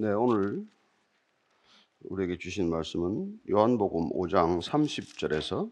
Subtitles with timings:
[0.00, 0.62] 네, 오늘
[2.04, 5.68] 우리에게 주신 말씀은 요한복음 5장 30절에서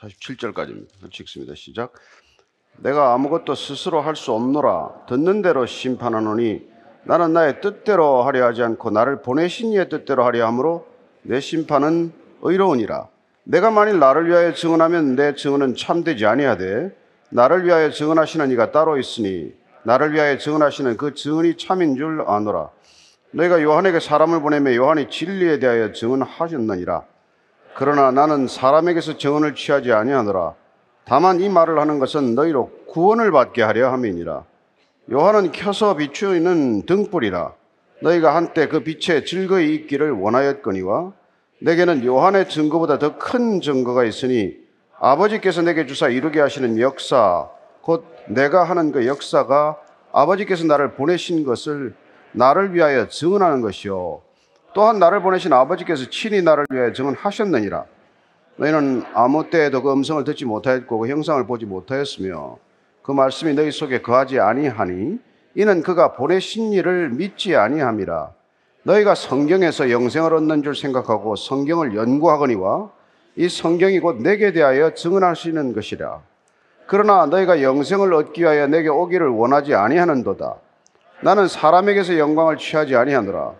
[0.00, 1.20] 47절까지입니다.
[1.20, 1.54] 읽습니다.
[1.54, 1.92] 시작.
[2.78, 6.66] 내가 아무것도 스스로 할 수 없노라 듣는 대로 심판하노니
[7.04, 10.88] 나는 나의 뜻대로 하려 하지 않고 나를 보내신 이의 뜻대로 하려 함으로
[11.22, 13.08] 내 심판은 의로우니라.
[13.44, 16.90] 내가 만일 나를 위하여 증언하면 내 증언은 참되지 아니하되
[17.30, 19.54] 나를 위하여 증언하시는 이가 따로 있으니
[19.84, 22.70] 나를 위하여 증언하시는 그 증언이 참인 줄 아노라.
[23.32, 27.02] 너희가 요한에게 사람을 보내며 요한이 진리에 대하여 증언하셨느니라.
[27.76, 30.54] 그러나 나는 사람에게서 증언을 취하지 아니하노라.
[31.04, 34.44] 다만 이 말을 하는 것은 너희로 구원을 받게 하려 함이니라.
[35.12, 37.52] 요한은 켜서 비추는 등불이라.
[38.00, 41.12] 너희가 한때 그 빛에 즐거이 있기를 원하였거니와
[41.60, 44.56] 내게는 요한의 증거보다 더 큰 증거가 있으니
[44.98, 47.48] 아버지께서 내게 주사 이루게 하시는 역사
[47.84, 49.76] 곧 내가 하는 그 역사가
[50.10, 51.94] 아버지께서 나를 보내신 것을
[52.32, 54.22] 나를 위하여 증언하는 것이요.
[54.74, 57.84] 또한 나를 보내신 아버지께서 친히 나를 위하여 증언하셨느니라.
[58.56, 62.56] 너희는 아무 때에도 그 음성을 듣지 못하였고 그 형상을 보지 못하였으며
[63.02, 65.18] 그 말씀이 너희 속에 거하지 아니하니
[65.54, 68.30] 이는 그가 보내신 일을 믿지 아니함이라.
[68.84, 72.90] 너희가 성경에서 영생을 얻는 줄 생각하고 성경을 연구하거니와
[73.36, 76.33] 이 성경이 곧 내게 대하여 증언하시는 것이라.
[76.86, 80.54] 그러나 너희가 영생을 얻기 위하여 내게 오기를 원하지 아니하는도다.
[81.22, 83.52] 나는 사람에게서 영광을 취하지 아니하노라.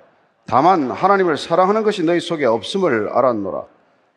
[0.47, 3.63] 다만 하나님을 사랑하는 것이 너희 속에 없음을 알았노라.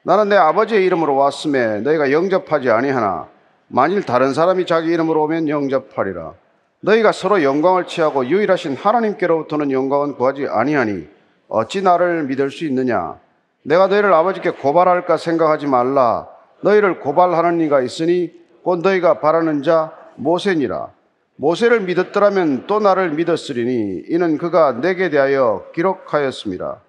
[0.04, 3.28] 나는 내 아버지의 이름으로 왔음에 너희가 영접하지 아니하나
[3.68, 6.34] 만일 다른 사람이 자기 이름으로 오면 영접하리라.
[6.82, 11.08] 너희가 서로 영광을 취하고 유일하신 하나님께로부터는 영광은 구하지 아니하니
[11.50, 13.16] 어찌 나를 믿을 수 있느냐?
[13.64, 16.28] 내가 너희를 아버지께 고발할까 생각하지 말라.
[16.62, 18.32] 너희를 고발하는 이가 있으니
[18.68, 20.92] 곧 너희가 바라는 자 모세니라.
[21.38, 26.82] 모세를 믿었더라면 또 나를 믿었으리니 이는 그가 내게 대하여 기록하였습니다.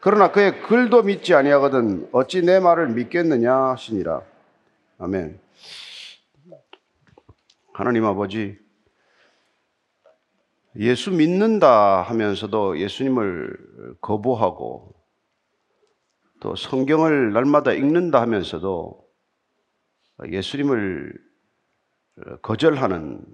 [0.00, 4.20] 그러나 그의 글도 믿지 아니하거든 어찌 내 말을 믿겠느냐 하시니라.
[4.98, 5.40] 아멘.
[7.72, 8.58] 하나님 아버지
[10.80, 13.56] 예수 믿는다 하면서도 예수님을
[14.02, 14.92] 거부하고
[16.40, 19.11] 또 성경을 날마다 읽는다 하면서도
[20.28, 21.14] 예수님을
[22.42, 23.24] 거절하는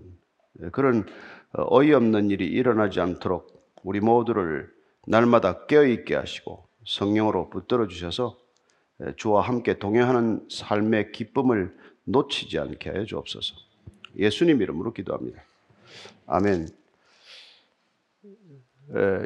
[0.72, 1.06] 그런
[1.52, 4.70] 어이없는 일이 일어나지 않도록 우리 모두를
[5.06, 8.38] 날마다 깨어있게 하시고 성령으로 붙들어 주셔서
[9.16, 13.54] 주와 함께 동행하는 삶의 기쁨을 놓치지 않게 하여 주옵소서.
[14.16, 15.42] 예수님 이름으로 기도합니다.
[16.26, 16.68] 아멘.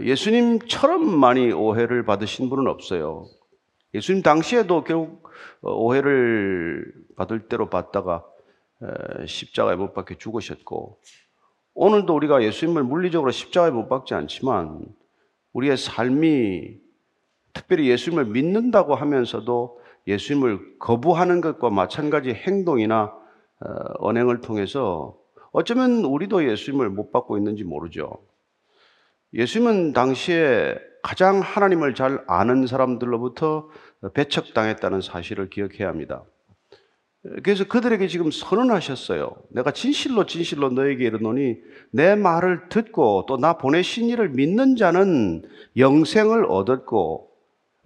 [0.02, 3.26] 예수님처럼 많이 오해를 받으신 분은 없어요.
[3.94, 5.28] 예수님 당시에도 결국
[5.62, 8.24] 오해를 받을 대로 받다가
[9.26, 10.98] 십자가에 못 박혀 죽으셨고
[11.74, 14.84] 오늘도 우리가 예수님을 물리적으로 십자가에 못 박지 않지만
[15.52, 16.78] 우리의 삶이
[17.52, 23.14] 특별히 예수님을 믿는다고 하면서도 예수님을 거부하는 것과 마찬가지 행동이나
[23.60, 25.16] 어, 언행을 통해서
[25.52, 28.24] 어쩌면 우리도 예수님을 못 받고 있는지 모르죠.
[29.34, 33.68] 예수님은 당시에 가장 하나님을 잘 아는 사람들로부터
[34.14, 36.22] 배척당했다는 사실을 기억해야 합니다.
[37.44, 39.36] 그래서 그들에게 지금 선언하셨어요.
[39.50, 41.56] 내가 진실로 진실로 너에게 이르노니
[41.92, 45.42] 내 말을 듣고 또 나 보내신 이를 믿는 자는
[45.76, 47.30] 영생을 얻었고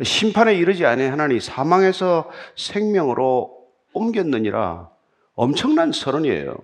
[0.02, 4.90] 심판에 이르지 아니하나니 사망에서 생명으로 옮겼느니라.
[5.34, 6.56] 엄청난 선언이에요.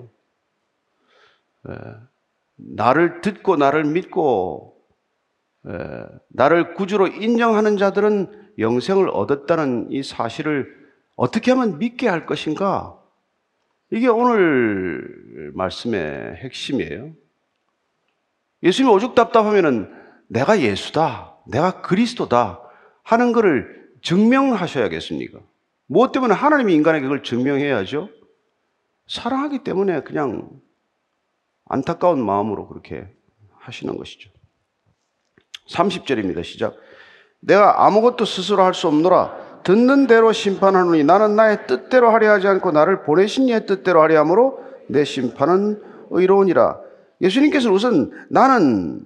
[2.56, 4.71] 나를 듣고 나를 믿고
[6.28, 10.82] 나를 구주로 인정하는 자들은 영생을 얻었다는 이 사실을
[11.16, 12.98] 어떻게 하면 믿게 할 것인가?
[13.90, 17.12] 이게 오늘 말씀의 핵심이에요.
[18.62, 19.92] 예수님이 오죽 답답하면은
[20.28, 22.60] 내가 예수다, 내가 그리스도다
[23.02, 25.40] 하는 것을 증명하셔야겠습니까?
[25.86, 28.08] 무엇 때문에 하나님이 인간에게 그걸 증명해야죠?
[29.08, 30.48] 사랑하기 때문에 그냥
[31.66, 33.06] 안타까운 마음으로 그렇게
[33.58, 34.30] 하시는 것이죠.
[35.68, 36.44] 30절입니다.
[36.44, 36.76] 시작.
[37.40, 39.60] 내가 아무것도 스스로 할 수 없노라.
[39.64, 44.60] 듣는 대로 심판하노니 나는 나의 뜻대로 하려 하지 않고 나를 보내신 이의 뜻대로 하려 함으로
[44.88, 45.80] 내 심판은
[46.10, 46.80] 의로우니라.
[47.20, 49.02] 예수님께서는 우선 나는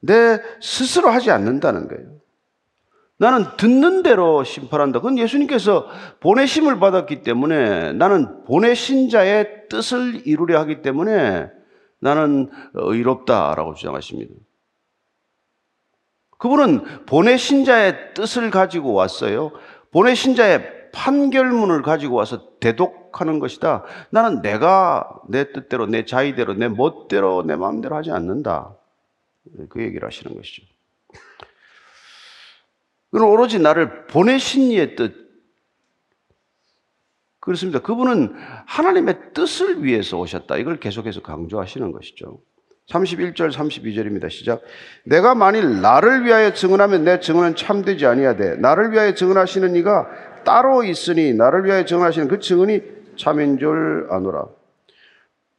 [0.00, 2.20] 내 스스로 하지 않는다는 거예요.
[3.18, 5.00] 나는 듣는 대로 심판한다.
[5.00, 5.86] 그건 예수님께서
[6.20, 11.50] 보내심을 받았기 때문에 나는 보내신 자의 뜻을 이루려 하기 때문에
[12.00, 14.34] 나는 의롭다라고 주장하십니다.
[16.40, 19.52] 그분은 보내신 자의 뜻을 가지고 왔어요.
[19.92, 23.84] 보내신 자의 판결문을 가지고 와서 대독하는 것이다.
[24.08, 28.74] 나는 내가 내 뜻대로, 내 자의대로, 내 멋대로, 내 마음대로 하지 않는다.
[29.68, 30.62] 그 얘기를 하시는 것이죠.
[33.10, 35.14] 그는 오로지 나를 보내신 이의 뜻.
[37.40, 37.80] 그렇습니다.
[37.80, 38.34] 그분은
[38.66, 40.56] 하나님의 뜻을 위해서 오셨다.
[40.56, 42.40] 이걸 계속해서 강조하시는 것이죠.
[42.90, 44.30] 31절 32절입니다.
[44.30, 44.62] 시작.
[45.04, 50.08] 내가 만일 나를 위하여 증언하면 내 증언은 참되지 아니하되 나를 위하여 증언하시는 이가
[50.44, 52.82] 따로 있으니 나를 위하여 증언하시는 그 증언이
[53.16, 54.46] 참인 줄 아노라.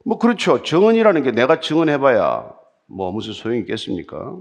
[0.03, 0.63] 뭐 그렇죠.
[0.63, 2.51] 증언이라는 게 내가 증언해봐야
[2.87, 4.35] 뭐 무슨 소용이 있겠습니까?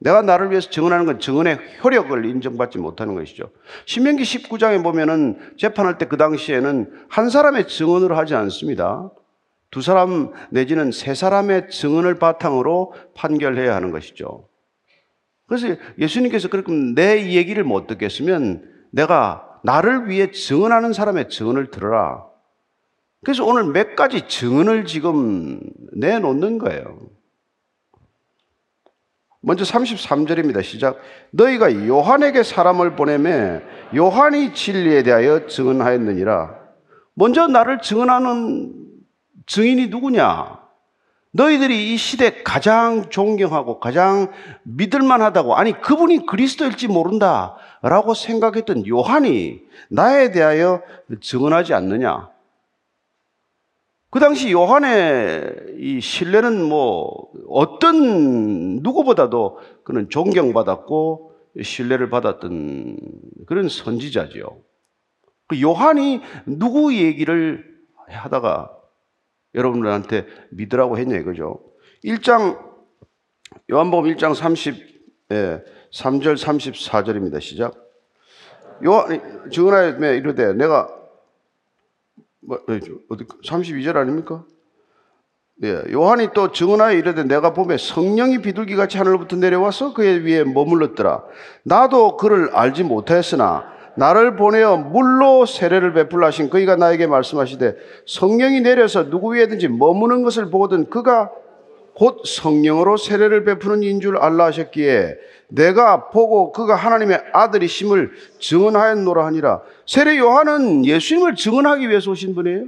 [0.00, 3.50] 내가 나를 위해서 증언하는 건 증언의 효력을 인정받지 못하는 것이죠.
[3.86, 9.10] 신명기 19장에 보면은 재판할 때 그 당시에는 한 사람의 증언으로 하지 않습니다.
[9.74, 14.48] 두 사람 내지는 세 사람의 증언을 바탕으로 판결해야 하는 것이죠.
[15.48, 22.24] 그래서 예수님께서 그렇게 내 얘기를 못 듣겠으면 내가 나를 위해 증언하는 사람의 증언을 들어라.
[23.24, 25.58] 그래서 오늘 몇 가지 증언을 지금
[25.94, 27.08] 내놓는 거예요.
[29.40, 30.62] 먼저 33절입니다.
[30.62, 31.00] 시작.
[31.32, 33.60] 너희가 요한에게 사람을 보내매
[33.96, 36.60] 요한이 진리에 대하여 증언하였느니라.
[37.14, 38.83] 먼저 나를 증언하는
[39.46, 40.64] 증인이 누구냐?
[41.32, 44.30] 너희들이 이 시대 가장 존경하고 가장
[44.62, 49.60] 믿을만 하다고 아니 그분이 그리스도일지 모른다 라고 생각했던 요한이
[49.90, 50.82] 나에 대하여
[51.20, 52.30] 증언하지 않느냐?
[54.10, 62.96] 그 당시 요한의 이 신뢰는 뭐 어떤 누구보다도 그는 존경받았고 신뢰를 받았던
[63.46, 64.56] 그런 선지자지요.
[65.48, 67.64] 그 요한이 누구 얘기를
[68.06, 68.70] 하다가
[69.54, 71.60] 여러분들한테 믿으라고 했냐 이거죠.
[72.04, 72.58] 1장
[73.70, 74.94] 요한복음 1장 30
[75.32, 75.62] 예,
[75.92, 77.40] 3절 34절입니다.
[77.40, 77.74] 시작.
[78.84, 80.88] 요한 증언하여 이르되 내가
[82.40, 84.44] 뭐, 예, 어디 32절 아닙니까?
[85.62, 91.24] 예, 요한이 또 증언하여 이르되 내가 보매 성령이 비둘기 같이 하늘로부터 내려와서 그의 위에 머물렀더라.
[91.64, 97.76] 나도 그를 알지 못하였으나 나를 보내어 물로 세례를 베풀라 하신 그이가 나에게 말씀하시되
[98.06, 101.30] 성령이 내려서 누구 위에든지 머무는 것을 보거든 그가
[101.94, 105.16] 곧 성령으로 세례를 베푸는 인 줄 알라 하셨기에
[105.48, 109.62] 내가 보고 그가 하나님의 아들이심을 증언하였노라 하니라.
[109.86, 112.64] 세례 요한은 예수님을 증언하기 위해서 오신 분이에요.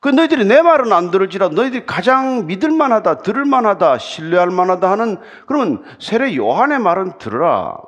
[0.00, 5.16] 그 너희들이 내 말은 안 들을지라 너희들이 가장 믿을 만하다, 들을 만하다, 신뢰할 만하다 하는
[5.46, 7.78] 그러면 세례 요한의 말은 들으라.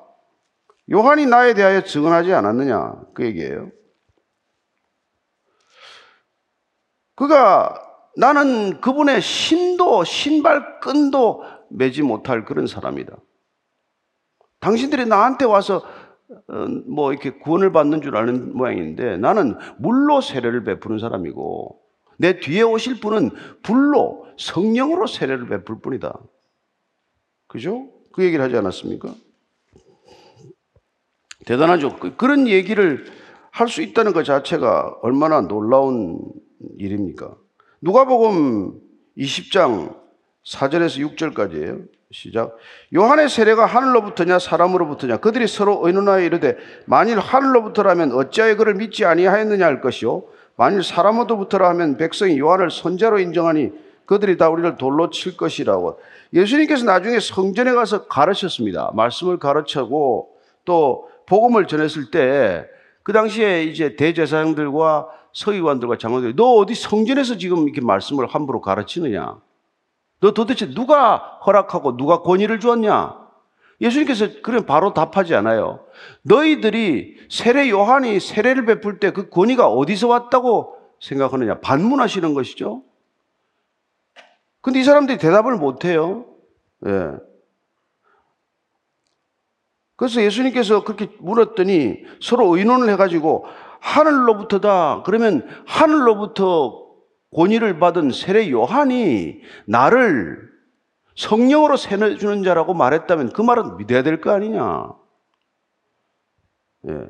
[0.91, 2.95] 요한이 나에 대하여 증언하지 않았느냐?
[3.15, 3.71] 그 얘기예요.
[7.15, 7.75] 그가
[8.17, 13.17] 나는 그분의 신도, 신발끈도 매지 못할 그런 사람이다.
[14.61, 15.83] 당신들이 나한테 와서
[16.49, 21.81] 어, 뭐 이렇게 구원을 받는 줄 아는 모양인데 나는 물로 세례를 베푸는 사람이고
[22.19, 23.31] 내 뒤에 오실 분은
[23.63, 26.19] 불로 성령으로 세례를 베풀 뿐이다.
[27.47, 27.89] 그죠?
[28.13, 29.15] 그 얘기를 하지 않았습니까?
[31.49, 31.97] 대단하죠.
[31.97, 33.07] 그, 그런 얘기를
[33.51, 36.21] 할 수 있다는 것 자체가 얼마나 놀라운
[36.79, 37.35] 일입니까?
[37.81, 38.79] 누가복음
[39.17, 39.97] 20장
[40.47, 41.87] 4절에서 6절까지예요.
[42.13, 42.57] 시작.
[42.95, 46.57] 요한의 세례가 하늘로부터냐 사람으로부터냐 그들이 서로 의논하여 이르되
[46.87, 50.25] 만일 하늘로부터라면 어찌하여 그를 믿지 아니하였느냐 할 것이요
[50.57, 53.73] 만일 사람으로부터라 하면 백성이 요한을 선자로 인정하니
[54.07, 56.01] 그들이 다 우리를 돌로 칠 것이라고
[56.33, 58.93] 예수님께서 나중에 성전에 가서 가르쳤습니다.
[58.95, 60.31] 말씀을 가르치고
[60.65, 67.81] 또 복음을 전했을 때 그 당시에 이제 대제사장들과 서기관들과 장로들이 너 어디 성전에서 지금 이렇게
[67.81, 69.41] 말씀을 함부로 가르치느냐?
[70.21, 71.17] 너 도대체 누가
[71.47, 73.17] 허락하고 누가 권위를 주었냐?
[73.81, 75.87] 예수님께서 그럼 바로 답하지 않아요.
[76.21, 81.61] 너희들이 세례 요한이 세례를 베풀 때 그 권위가 어디서 왔다고 생각하느냐?
[81.61, 82.83] 반문하시는 것이죠.
[84.61, 86.27] 근데 이 사람들이 대답을 못 해요.
[86.87, 87.13] 예.
[89.99, 93.47] 그래서 예수님께서 그렇게 물었더니 서로 의논을 해가지고
[93.81, 95.03] 하늘로부터다.
[95.05, 96.87] 그러면 하늘로부터
[97.35, 100.39] 권위를 받은 세례 요한이 나를
[101.17, 104.93] 성령으로 세뇌 주는 자라고 말했다면 그 말은 믿어야 될 거 아니냐.
[106.89, 107.07] 예.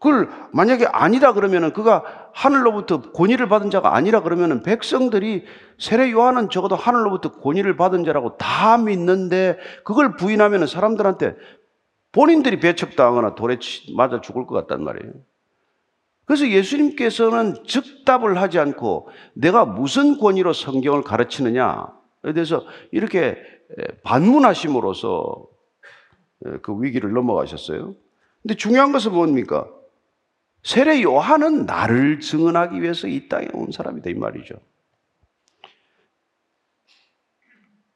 [0.00, 5.44] 그걸 만약에 아니다 그러면은 그가 하늘로부터 권위를 받은 자가 아니라 그러면은 백성들이
[5.78, 11.36] 세례 요한은 적어도 하늘로부터 권위를 받은 자라고 다 믿는데 그걸 부인하면은 사람들한테
[12.12, 13.58] 본인들이 배척당하거나 돌에
[13.96, 15.12] 맞아 죽을 것 같단 말이에요.
[16.24, 23.38] 그래서 예수님께서는 즉답을 하지 않고 내가 무슨 권위로 성경을 가르치느냐에 대해서 이렇게
[24.04, 25.48] 반문하심으로써
[26.62, 27.94] 그 위기를 넘어가셨어요.
[28.42, 29.68] 근데 중요한 것은 뭡니까?
[30.62, 34.54] 세례 요한은 나를 증언하기 위해서 이 땅에 온 사람이다 이 말이죠.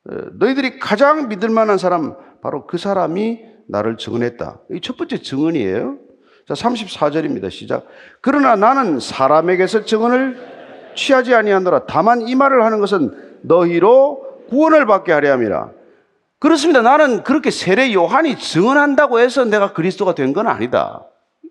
[0.05, 4.61] 너희들이 가장 믿을 만한 사람 바로 그 사람이 나를 증언했다.
[4.73, 5.99] 이 첫 번째 증언이에요.
[6.49, 7.51] 자, 34절입니다.
[7.51, 7.87] 시작.
[8.21, 11.87] 그러나 나는 사람에게서 증언을 취하지 아니하노라.
[11.87, 15.71] 다만 이 말을 하는 것은 너희로 구원을 받게 하려 함이라.
[16.39, 16.83] 그렇습니다.
[16.83, 21.05] 나는 그렇게 세례 요한이 증언한다고 해서 내가 그리스도가 된 건 아니다.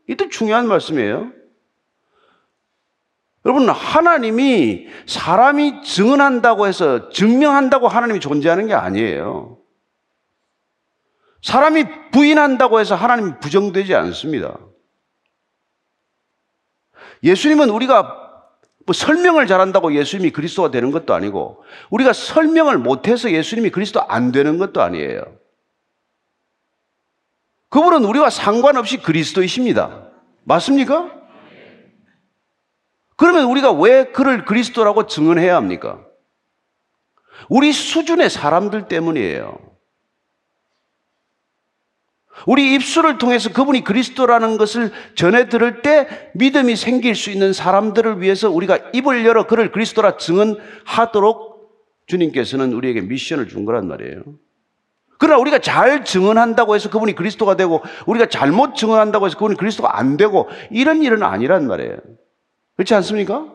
[0.08, 1.32] 이도 중요한 말씀이에요.
[3.46, 9.58] 여러분, 하나님이 사람이 증언한다고 해서 증명한다고 하나님이 존재하는 게 아니에요.
[11.46, 14.58] 사람이 부인한다고 해서 하나님이 부정되지 않습니다.
[17.22, 18.02] 예수님은 우리가
[18.88, 24.58] 뭐 설명을 잘한다고 예수님이 그리스도가 되는 것도 아니고 우리가 설명을 못해서 예수님이 그리스도 안 되는
[24.58, 25.38] 것도 아니에요.
[27.70, 30.10] 그분은 우리와 상관없이 그리스도이십니다.
[30.46, 31.12] 맞습니까?
[33.18, 36.04] 그러면 우리가 왜 그를 그리스도라고 증언해야 합니까?
[37.50, 39.75] 우리 수준의 사람들 때문이에요.
[42.46, 48.50] 우리 입술을 통해서 그분이 그리스도라는 것을 전해 들을 때 믿음이 생길 수 있는 사람들을 위해서
[48.52, 51.56] 우리가 입을 열어 그를 그리스도라 증언하도록
[52.08, 54.22] 주님께서는 우리에게 미션을 준 거란 말이에요.
[55.18, 60.18] 그러나 우리가 잘 증언한다고 해서 그분이 그리스도가 되고 우리가 잘못 증언한다고 해서 그분이 그리스도가 안
[60.18, 61.98] 되고 이런 일은 아니란 말이에요.
[62.76, 63.48] 그렇지 않습니까?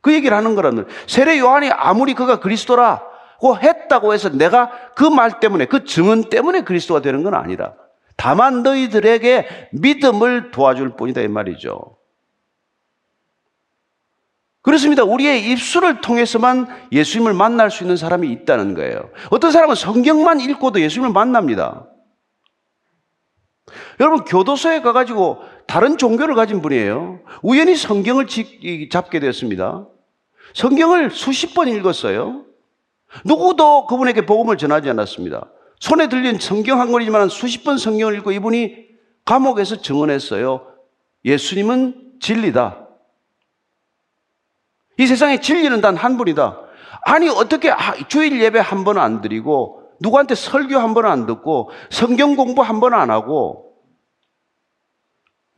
[0.00, 0.92] 그 얘기를 하는 거란 말이에요.
[1.06, 7.02] 세례 요한이 아무리 그가 그리스도라고 했다고 해서 내가 그 말 때문에 그 증언 때문에 그리스도가
[7.02, 7.74] 되는 건 아니라
[8.20, 11.96] 다만 너희들에게 믿음을 도와줄 뿐이다 이 말이죠.
[14.60, 15.04] 그렇습니다.
[15.04, 19.08] 우리의 입술을 통해서만 예수님을 만날 수 있는 사람이 있다는 거예요.
[19.30, 21.86] 어떤 사람은 성경만 읽고도 예수님을 만납니다.
[24.00, 27.20] 여러분, 교도소에 가가지고 다른 종교를 가진 분이에요.
[27.40, 28.26] 우연히 성경을
[28.90, 29.86] 잡게 되었습니다.
[30.52, 32.44] 성경을 수십 번 읽었어요.
[33.24, 35.50] 누구도 그분에게 복음을 전하지 않았습니다.
[35.80, 38.86] 손에 들린 성경 한 권이지만 수십 번 성경을 읽고 이분이
[39.24, 40.66] 감옥에서 증언했어요.
[41.24, 42.86] 예수님은 진리다.
[44.98, 46.60] 이 세상에 진리는 단 한 분이다.
[47.06, 47.72] 아니, 어떻게
[48.08, 52.80] 주일 예배 한 번 안 드리고, 누구한테 설교 한 번 안 듣고, 성경 공부 한
[52.80, 53.74] 번 안 하고,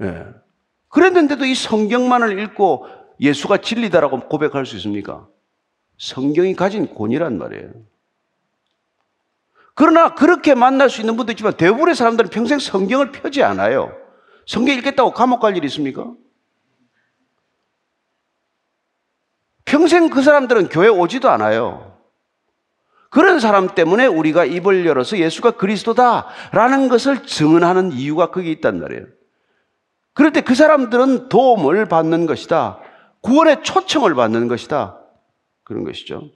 [0.00, 0.26] 예.
[0.88, 2.86] 그랬는데도 이 성경만을 읽고
[3.20, 5.26] 예수가 진리다라고 고백할 수 있습니까?
[5.98, 7.70] 성경이 가진 권이란 말이에요.
[9.74, 13.92] 그러나 그렇게 만날 수 있는 분도 있지만 대부분의 사람들은 평생 성경을 펴지 않아요.
[14.46, 16.12] 성경 읽겠다고 감옥 갈 일이 있습니까?
[19.64, 21.98] 평생 그 사람들은 교회 오지도 않아요.
[23.08, 29.06] 그런 사람 때문에 우리가 입을 열어서 예수가 그리스도다라는 것을 증언하는 이유가 거기 있단 말이에요.
[30.14, 32.78] 그럴 때 그 사람들은 도움을 받는 것이다.
[33.20, 34.98] 구원의 초청을 받는 것이다.
[35.64, 36.30] 그런 것이죠.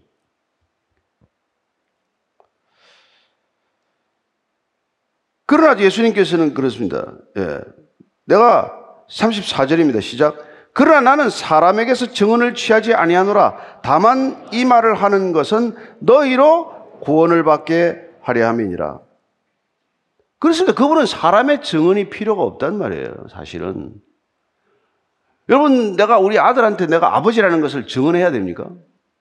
[5.47, 7.13] 그러나 예수님께서는 그렇습니다.
[7.37, 7.61] 예.
[8.27, 8.73] 내가
[9.09, 10.01] 34절입니다.
[10.03, 10.37] 시작.
[10.73, 13.81] 그러나 나는 사람에게서 증언을 취하지 아니하노라.
[13.83, 19.01] 다만 이 말을 하는 것은 너희로 구원을 받게 하려 함이니라.
[20.39, 20.75] 그렇습니다.
[20.75, 23.27] 그분은 사람의 증언이 필요가 없단 말이에요.
[23.33, 23.95] 사실은.
[25.49, 28.69] 여러분, 내가 우리 아들한테 내가 아버지라는 것을 증언해야 됩니까?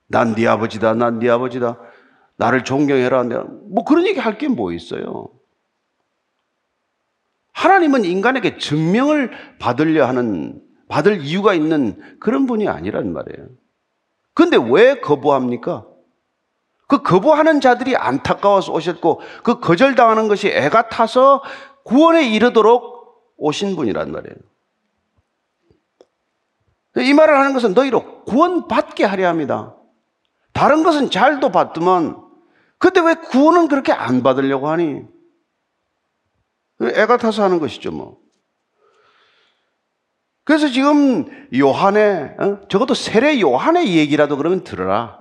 [0.08, 0.94] 난 네 아버지다.
[0.96, 1.78] 난 네 아버지다.
[2.38, 3.24] 나를 존경해라.
[3.70, 5.30] 뭐 그런 얘기 할 게 뭐 있어요.
[7.56, 13.48] 하나님은 인간에게 증명을 받으려 하는, 받을 이유가 있는 그런 분이 아니란 말이에요.
[14.34, 15.86] 근데 왜 거부합니까?
[16.88, 21.42] 그 거부하는 자들이 안타까워서 오셨고, 그 거절당하는 것이 애가 타서
[21.86, 24.36] 구원에 이르도록 오신 분이란 말이에요.
[26.98, 29.76] 이 말을 하는 것은 너희로 구원받게 하려 합니다.
[30.52, 32.22] 다른 것은 잘도 받더만,
[32.80, 35.15] 근데 왜 구원은 그렇게 안 받으려고 하니?
[36.90, 38.18] 애가 타서 하는 것이죠, 뭐.
[40.44, 41.26] 그래서 지금
[41.56, 42.60] 요한의, 어?
[42.70, 45.20] 적어도 세례 요한의 얘기라도 그러면 들어라.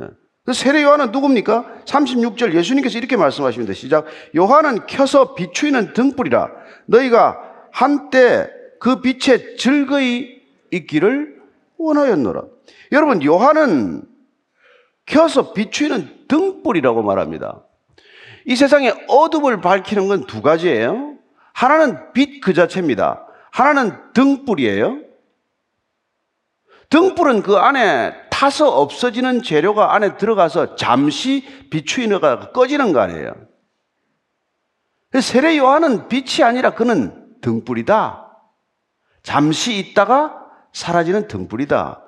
[0.00, 0.06] 예.
[0.44, 1.82] 그 세례 요한은 누굽니까?
[1.84, 3.74] 36절 예수님께서 이렇게 말씀하십니다.
[3.74, 4.06] 시작.
[4.36, 6.50] 요한은 켜서 비추이는 등불이라.
[6.86, 7.38] 너희가
[7.72, 8.48] 한때
[8.80, 10.40] 그 빛에 즐거이
[10.70, 11.40] 있기를
[11.78, 12.42] 원하였노라.
[12.92, 14.02] 여러분, 요한은
[15.06, 17.64] 켜서 비추이는 등불이라고 말합니다.
[18.46, 21.16] 이 세상에 어둠을 밝히는 건 두 가지예요.
[21.52, 23.26] 하나는 빛 그 자체입니다.
[23.50, 24.98] 하나는 등불이에요.
[26.90, 33.34] 등불은 그 안에 타서 없어지는 재료가 안에 들어가서 잠시 비추이너가 꺼지는 거 아니에요.
[35.20, 38.28] 세례 요한은 빛이 아니라 그는 등불이다.
[39.22, 40.38] 잠시 있다가
[40.72, 42.01] 사라지는 등불이다.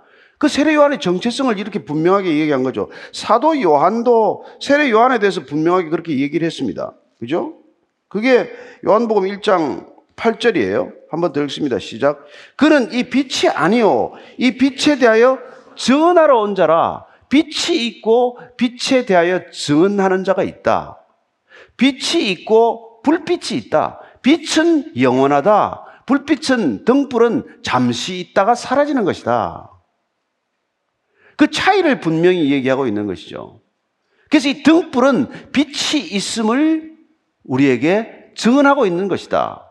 [0.45, 2.91] 그 세례 요한의 정체성을 이렇게 분명하게 얘기한 거죠.
[3.15, 6.93] 사도 요한도 세례 요한에 대해서 분명하게 그렇게 얘기를 했습니다.
[7.19, 7.55] 그죠?
[8.09, 8.53] 그게
[8.87, 9.87] 요한복음 1장
[10.17, 10.93] 8절이에요.
[11.11, 11.79] 한번 더 읽습니다.
[11.79, 12.27] 시작.
[12.57, 14.13] 그는 이 빛이 아니요.
[14.37, 15.39] 이 빛에 대하여
[15.77, 17.07] 증언하러 온 자라.
[17.31, 20.99] 빛이 있고 빛에 대하여 증언하는 자가 있다.
[21.79, 23.99] 빛이 있고 불빛이 있다.
[24.21, 25.85] 빛은 영원하다.
[26.05, 29.71] 불빛은 등불은 잠시 있다가 사라지는 것이다.
[31.37, 33.61] 그 차이를 분명히 얘기하고 있는 것이죠.
[34.29, 36.95] 그래서 이 등불은 빛이 있음을
[37.45, 39.71] 우리에게 증언하고 있는 것이다.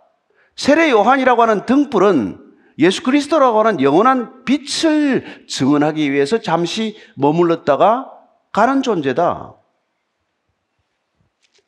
[0.56, 2.40] 세례 요한이라고 하는 등불은
[2.80, 8.12] 예수 그리스도라고 하는 영원한 빛을 증언하기 위해서 잠시 머물렀다가
[8.52, 9.56] 가는 존재다.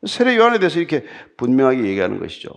[0.07, 1.03] 세례 요한에 대해서 이렇게
[1.37, 2.49] 분명하게 얘기하는 것이죠.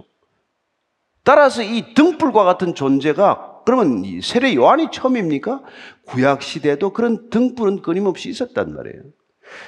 [1.25, 5.61] 따라서 이 등불과 같은 존재가 그러면 세례 요한이 처음입니까?
[6.07, 9.03] 구약 시대에도 그런 등불은 끊임없이 있었단 말이에요.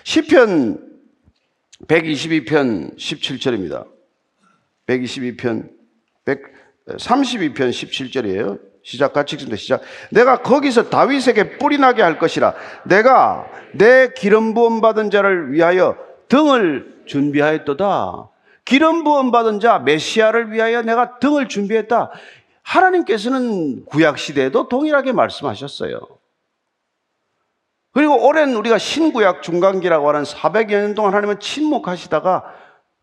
[0.05, 0.79] 시편
[1.87, 3.87] 122편 17절입니다.
[4.87, 5.69] 122편
[6.25, 8.59] 132편 17절이에요.
[8.83, 9.59] 시작 같이 읽습니다.
[9.59, 9.83] 시작.
[10.09, 12.55] 내가 거기서 다윗에게 뿌리 나게 할 것이라.
[12.87, 18.31] 내가 내 기름 부음 받은 자를 위하여 등을 준비하였도다.
[18.65, 22.13] 기름 부음 받은 자 메시아를 위하여 내가 등을 준비했다.
[22.63, 26.01] 하나님께서는 구약 시대에도 동일하게 말씀하셨어요.
[27.93, 32.45] 그리고 오랜 우리가 신구약 중간기라고 하는 400여 년 동안 하나님은 침묵하시다가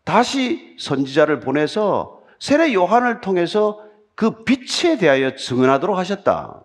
[0.04, 3.84] 다시 선지자를 보내서 세례 요한을 통해서
[4.14, 6.64] 그 빛에 대하여 증언하도록 하셨다.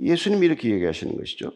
[0.00, 1.52] 예수님이 이렇게 얘기하시는 것이죠.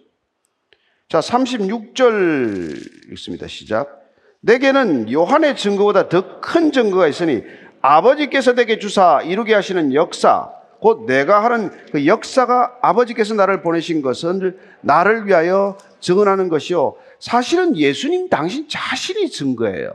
[1.08, 3.48] 자, 36절 읽습니다.
[3.48, 4.00] 시작.
[4.40, 7.42] 내게는 요한의 증거보다 더 큰 증거가 있으니
[7.82, 14.58] 아버지께서 내게 주사 이루게 하시는 역사, 곧 내가 하는 그 역사가 아버지께서 나를 보내신 것은
[14.80, 16.94] 나를 위하여 증언하는 것이요.
[17.18, 19.92] 사실은 예수님 당신 자신이 증거예요.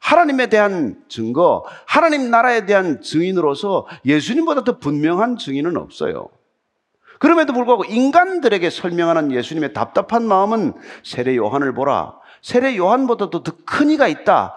[0.00, 6.28] 하나님에 대한 증거, 하나님 나라에 대한 증인으로서 예수님보다 더 분명한 증인은 없어요.
[7.18, 12.14] 그럼에도 불구하고 인간들에게 설명하는 예수님의 답답한 마음은 세례 요한을 보라.
[12.42, 14.54] 세례 요한보다도 더 큰 이가 있다.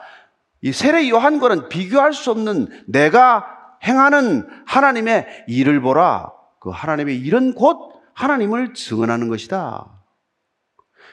[0.61, 3.45] 이 세례 요한과는 비교할 수 없는 내가
[3.83, 6.31] 행하는 하나님의 일을 보라.
[6.59, 9.87] 그 하나님의 일은 곧 하나님을 증언하는 것이다.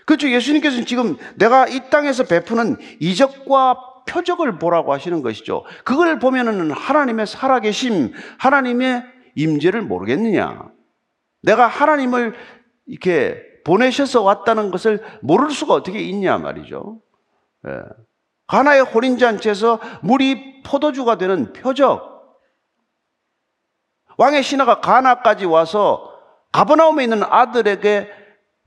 [0.05, 0.31] 그렇죠.
[0.31, 5.65] 예수님께서는 지금 내가 이 땅에서 베푸는 이적과 표적을 보라고 하시는 것이죠.
[5.85, 9.05] 그걸 보면은 하나님의 살아계심, 하나님의
[9.35, 10.71] 임재를 모르겠느냐.
[11.43, 12.35] 내가 하나님을
[12.87, 17.01] 이렇게 보내셔서 왔다는 것을 모를 수가 어떻게 있냐 말이죠.
[17.67, 17.83] 예.
[18.47, 22.17] 가나의 호린잔치에서 물이 포도주가 되는 표적.
[24.19, 26.13] 왕의 신하가 가나까지 와서
[26.53, 28.09] 가버나움에 있는 아들에게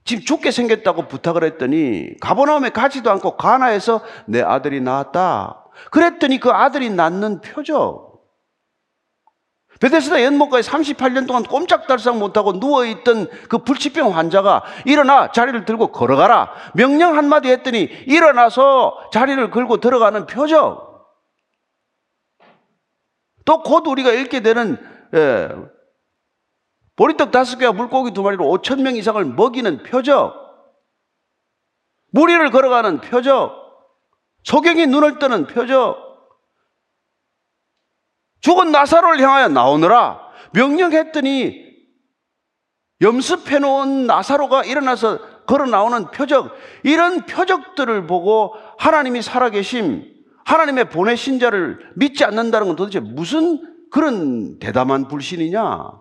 [0.05, 5.65] 지금 죽게 생겼다고 부탁을 했더니 가버나움에 가지도 않고 가나에서 내 아들이 나왔다.
[5.91, 8.08] 그랬더니 그 아들이 낳는 표적.
[9.79, 16.51] 베데스다 연못가에 38년 동안 꼼짝달싹 못하고 누워있던 그 불치병 환자가 일어나 자리를 들고 걸어가라.
[16.73, 20.89] 명령 한마디 했더니 일어나서 자리를 걸고 들어가는 표적.
[23.45, 24.77] 또곧 우리가 읽게 되는
[25.15, 25.49] 예,
[26.97, 30.35] 보리떡 다섯 개와 물고기 두 마리로 5천 명 이상을 먹이는 표적.
[32.11, 33.55] 무리를 걸어가는 표적.
[34.43, 36.08] 소경이 눈을 뜨는 표적.
[38.41, 40.19] 죽은 나사로를 향하여 나오느라
[40.53, 41.69] 명령했더니
[43.01, 50.05] 염습해 놓은 나사로가 일어나서 걸어 나오는 표적, 이런 표적들을 보고 하나님이 살아계심,
[50.45, 55.91] 하나님의 보내신 자를 믿지 않는다는 건 도대체 무슨 그런 대담한 불신이냐?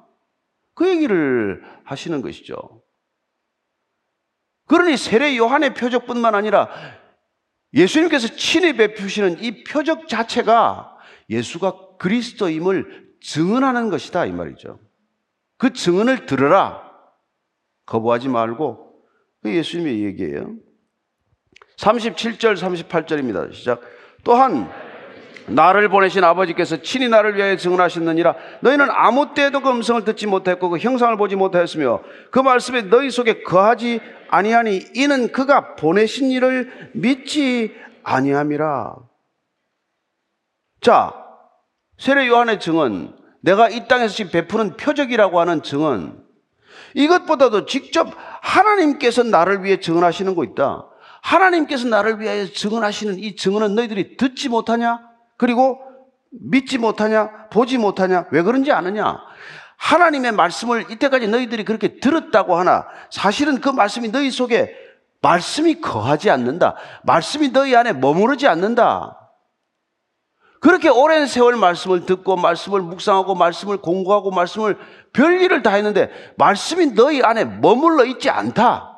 [0.74, 2.56] 그 얘기를 하시는 것이죠.
[4.66, 6.68] 그러니 세례 요한의 표적뿐만 아니라
[7.72, 10.94] 예수님께서 친히 베푸시는 이 표적 자체가
[11.30, 14.78] 예수가 그리스도임을 증언하는 것이다 이 말이죠.
[15.56, 16.88] 그 증언을 들으라.
[17.86, 19.02] 거부하지 말고
[19.42, 20.54] 그 예수님의 얘기예요.
[21.76, 23.52] 37절 38절입니다.
[23.52, 23.80] 시작.
[24.24, 24.70] 또한
[25.46, 30.78] 나를 보내신 아버지께서 친히 나를 위하여 증언하셨느니라 너희는 아무 때도 그 음성을 듣지 못했고 그
[30.78, 38.96] 형상을 보지 못하였으며 그 말씀에 너희 속에 거하지 아니하니 이는 그가 보내신 일을 믿지 아니함이라.
[40.80, 41.27] 자,
[41.98, 46.24] 세례 요한의 증언, 내가 이 땅에서 지금 베푸는 표적이라고 하는 증언,
[46.94, 48.08] 이것보다도 직접
[48.40, 50.86] 하나님께서 나를 위해 증언하시는 거 있다.
[51.22, 55.00] 하나님께서 나를 위하여 증언하시는 이 증언은 너희들이 듣지 못하냐?
[55.36, 55.80] 그리고
[56.30, 57.48] 믿지 못하냐?
[57.50, 58.26] 보지 못하냐?
[58.30, 59.18] 왜 그런지 아느냐?
[59.76, 64.74] 하나님의 말씀을 이때까지 너희들이 그렇게 들었다고 하나 사실은 그 말씀이 너희 속에
[65.20, 66.76] 말씀이 거하지 않는다.
[67.04, 69.17] 말씀이 너희 안에 머무르지 않는다.
[70.60, 74.76] 그렇게 오랜 세월 말씀을 듣고 말씀을 묵상하고 말씀을 공부하고 말씀을
[75.12, 78.96] 별일을 다 했는데 말씀이 너희 안에 머물러 있지 않다.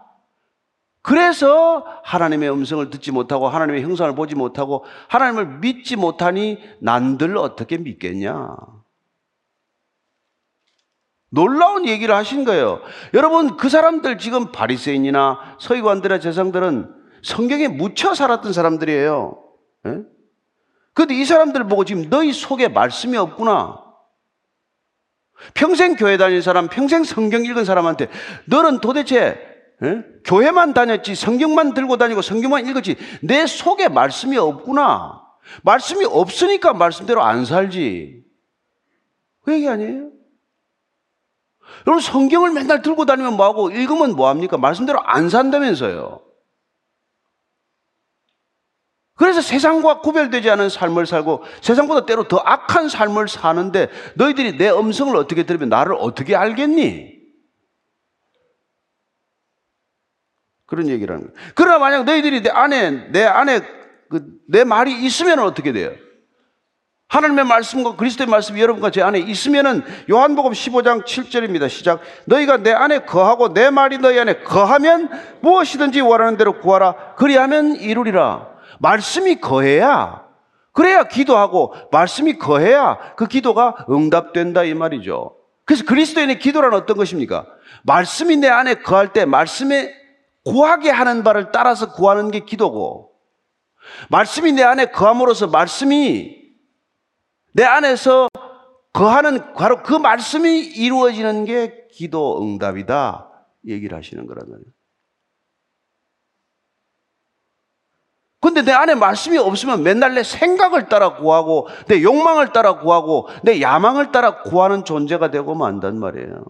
[1.03, 8.57] 그래서 하나님의 음성을 듣지 못하고 하나님의 형상을 보지 못하고 하나님을 믿지 못하니 난들 어떻게 믿겠냐?
[11.31, 12.81] 놀라운 얘기를 하신 거예요.
[13.14, 19.38] 여러분 그 사람들 지금 바리새인이나 서기관들의 재상들은 성경에 묻혀 살았던 사람들이에요.
[20.90, 20.94] 예?
[20.94, 23.79] 근데 이 사람들 보고 지금 너희 속에 말씀이 없구나.
[25.55, 28.09] 평생 교회 다닌 사람, 평생 성경 읽은 사람한테
[28.46, 29.46] 너는 도대체
[29.83, 30.05] 에?
[30.24, 35.22] 교회만 다녔지 성경만 들고 다니고 성경만 읽었지 내 속에 말씀이 없구나.
[35.62, 38.22] 말씀이 없으니까 말씀대로 안 살지.
[39.42, 40.11] 그 얘기 아니에요?
[41.87, 44.59] 여러분 성경을 맨날 들고 다니면 뭐하고 읽으면 뭐합니까?
[44.59, 46.20] 말씀대로 안 산다면서요.
[49.20, 55.14] 그래서 세상과 구별되지 않은 삶을 살고 세상보다 때로 더 악한 삶을 사는데 너희들이 내 음성을
[55.14, 57.20] 어떻게 들으면 나를 어떻게 알겠니?
[60.64, 61.52] 그런 얘기를 하는 거예요.
[61.54, 63.61] 그러나 만약 너희들이 내 안에, 내 안에
[64.09, 65.92] 그, 내 말이 있으면 어떻게 돼요?
[67.09, 71.68] 하나님의 말씀과 그리스도의 말씀이 여러분과 제 안에 있으면은 요한복음 15장 7절입니다.
[71.68, 72.00] 시작.
[72.24, 75.11] 너희가 내 안에 거하고 내 말이 너희 안에 거하면
[75.42, 77.16] 무엇이든지 원하는 대로 구하라.
[77.16, 78.60] 그리하면 이루리라.
[78.80, 80.26] 말씀이 거해야
[80.72, 85.36] 그래야 기도하고 말씀이 거해야 그 기도가 응답된다 이 말이죠.
[85.64, 87.46] 그래서 그리스도인의 기도란 어떤 것입니까?
[87.84, 89.94] 말씀이 내 안에 거할 때 말씀에
[90.44, 93.12] 구하게 하는 바를 따라서 구하는 게 기도고
[94.08, 96.38] 말씀이 내 안에 거함으로써 말씀이
[97.52, 98.28] 내 안에서
[98.92, 103.28] 거하는 바로 그 말씀이 이루어지는 게 기도 응답이다
[103.66, 104.79] 얘기를 하시는 거란 말이에요.
[108.40, 113.61] 근데 내 안에 말씀이 없으면 맨날 내 생각을 따라 구하고, 내 욕망을 따라 구하고, 내
[113.61, 116.44] 야망을 따라 구하는 존재가 되고 만단 말이에요.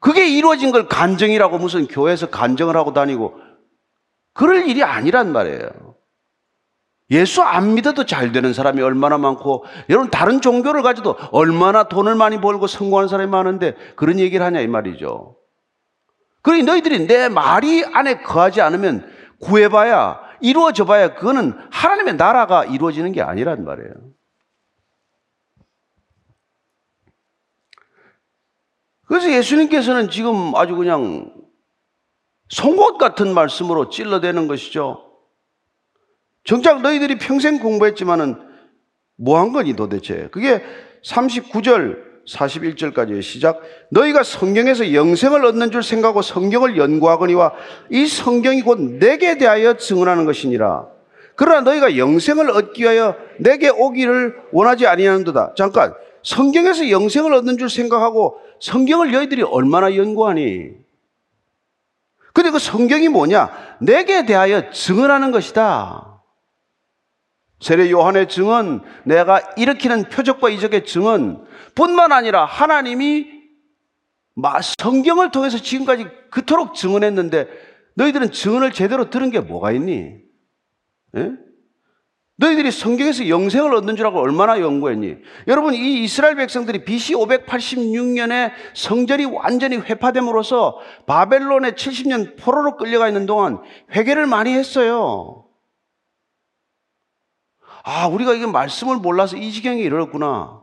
[0.00, 3.38] 그게 이루어진 걸 간정이라고 무슨 교회에서 간정을 하고 다니고,
[4.34, 5.96] 그럴 일이 아니란 말이에요.
[7.10, 12.40] 예수 안 믿어도 잘 되는 사람이 얼마나 많고, 여러분 다른 종교를 가지도 얼마나 돈을 많이
[12.40, 15.36] 벌고 성공하는 사람이 많은데 그런 얘기를 하냐 이 말이죠.
[16.42, 23.22] 그러니 너희들이 내 말이 안에 거하지 않으면 구해봐야 이루어져 봐야 그거는 하나님의 나라가 이루어지는 게
[23.22, 23.92] 아니란 말이에요.
[29.06, 31.32] 그래서 예수님께서는 지금 아주 그냥
[32.48, 35.02] 송곳 같은 말씀으로 찔러대는 것이죠.
[36.44, 38.40] 정작 너희들이 평생 공부했지만은
[39.16, 40.28] 뭐 한 거니 도대체?
[40.30, 40.62] 그게
[41.04, 43.60] 39절 41절까지의 시작.
[43.90, 47.52] 너희가 성경에서 영생을 얻는 줄 생각하고 성경을 연구하거니와
[47.90, 50.86] 이 성경이 곧 내게 대하여 증언하는 것이니라.
[51.36, 55.54] 그러나 너희가 영생을 얻기 위하여 내게 오기를 원하지 아니하는도다.
[55.56, 55.94] 잠깐.
[56.22, 60.70] 성경에서 영생을 얻는 줄 생각하고 성경을 너희들이 얼마나 연구하니?
[62.32, 63.50] 근데 그 성경이 뭐냐?
[63.80, 66.15] 내게 대하여 증언하는 것이다.
[67.60, 73.36] 세례 요한의 증언, 내가 일으키는 표적과 이적의 증언, 뿐만 아니라 하나님이
[74.78, 77.48] 성경을 통해서 지금까지 그토록 증언했는데
[77.94, 80.16] 너희들은 증언을 제대로 들은 게 뭐가 있니?
[81.16, 81.32] 예?
[82.38, 85.16] 너희들이 성경에서 영생을 얻는 줄 알고 얼마나 연구했니?
[85.48, 93.62] 여러분, 이 이스라엘 백성들이 BC 586년에 성전이 완전히 회파됨으로써 바벨론에 70년 포로로 끌려가 있는 동안
[93.94, 95.45] 회개를 많이 했어요.
[97.88, 100.60] 아, 우리가 이게 말씀을 몰라서 이 지경에 이르렀구나.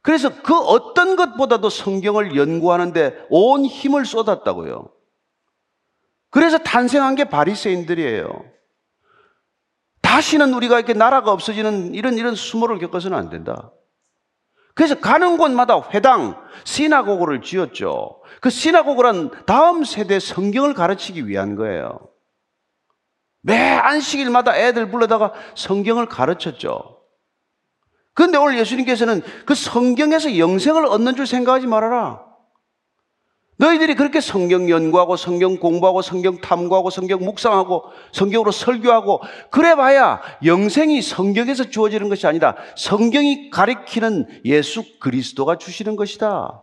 [0.00, 4.88] 그래서 그 어떤 것보다도 성경을 연구하는데 온 힘을 쏟았다고요.
[6.30, 8.28] 그래서 탄생한 게 바리새인들이에요.
[10.02, 13.72] 다시는 우리가 이렇게 나라가 없어지는 이런 이런 수모를 겪어서는 안 된다.
[14.74, 18.22] 그래서 가는 곳마다 회당, 시나고고를 지었죠.
[18.40, 22.08] 그 시나고고란 다음 세대 성경을 가르치기 위한 거예요.
[23.40, 26.98] 매 안식일마다 애들 불러다가 성경을 가르쳤죠.
[28.14, 32.28] 그런데 오늘 예수님께서는 그 성경에서 영생을 얻는 줄 생각하지 말아라.
[33.58, 39.20] 너희들이 그렇게 성경 연구하고 성경 공부하고 성경 탐구하고 성경 묵상하고 성경으로 설교하고
[39.50, 42.56] 그래 봐야 영생이 성경에서 주어지는 것이 아니다.
[42.76, 46.62] 성경이 가리키는 예수 그리스도가 주시는 것이다.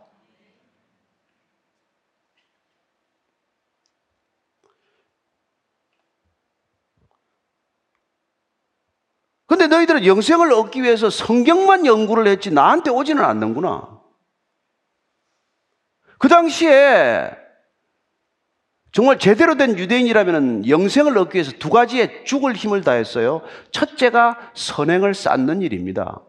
[9.46, 14.00] 근데 너희들은 영생을 얻기 위해서 성경만 연구를 했지 나한테 오지는 않는구나.
[16.18, 17.30] 그 당시에
[18.92, 23.42] 정말 제대로 된 유대인이라면 영생을 얻기 위해서 두 가지의 죽을 힘을 다했어요.
[23.70, 26.22] 첫째가 선행을 쌓는 일입니다.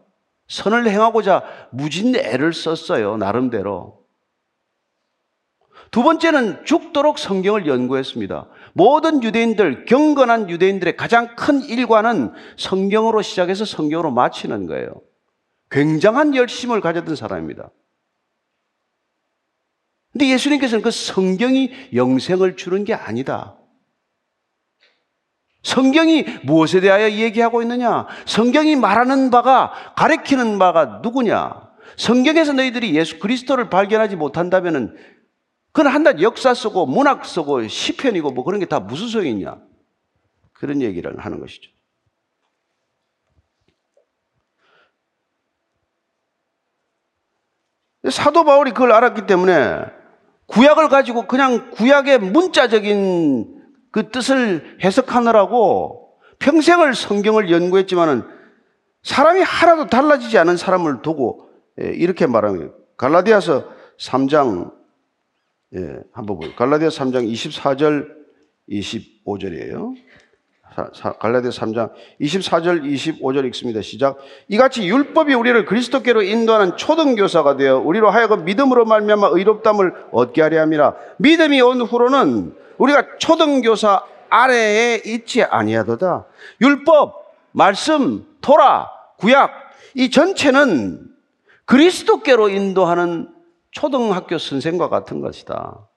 [0.48, 3.16] 선을 행하고자 무진 애를 썼어요.
[3.16, 3.98] 나름대로.
[5.90, 8.46] 두 번째는 죽도록 성경을 연구했습니다.
[8.72, 15.00] 모든 유대인들, 경건한 유대인들의 가장 큰 일과는 성경으로 시작해서 성경으로 마치는 거예요.
[15.70, 17.70] 굉장한 열심을 가졌던 사람입니다.
[20.12, 23.56] 근데 예수님께서는 그 성경이 영생을 주는 게 아니다.
[25.62, 28.06] 성경이 무엇에 대하여 얘기하고 있느냐?
[28.26, 31.68] 성경이 말하는 바가 가리키는 바가 누구냐?
[31.96, 34.96] 성경에서 너희들이 예수 그리스도를 발견하지 못한다면은
[35.72, 39.58] 그건 한낱 역사 쓰고 문학 쓰고 시편이고 뭐 그런 게 다 무슨 소용이 있냐?
[40.52, 41.70] 그런 얘기를 하는 것이죠.
[48.10, 49.80] 사도 바울이 그걸 알았기 때문에
[50.46, 58.22] 구약을 가지고 그냥 구약의 문자적인 그 뜻을 해석하느라고 평생을 성경을 연구했지만은
[59.02, 61.50] 사람이 하나도 달라지지 않은 사람을 두고
[61.80, 62.72] 예, 이렇게 말합니다.
[62.96, 64.72] 갈라디아서 3장
[65.74, 66.54] 예, 한번 보요.
[66.56, 68.08] 갈라디아 3장 24절
[68.70, 69.94] 25절이에요.
[71.18, 73.82] 갈라디아 3장 24절 25절 읽습니다.
[73.82, 74.18] 시작.
[74.48, 80.60] 이같이 율법이 우리를 그리스도께로 인도하는 초등 교사가 되어 우리로 하여금 믿음으로 말미암아 의롭담을 얻게 하려
[80.62, 80.94] 함이라.
[81.18, 86.26] 믿음이 온 후로는 우리가 초등 교사 아래에 있지 아니하도다.
[86.60, 87.14] 율법,
[87.52, 89.50] 말씀, 토라, 구약
[89.94, 91.08] 이 전체는
[91.64, 93.28] 그리스도께로 인도하는
[93.70, 95.88] 초등학교 선생과 같은 것이다.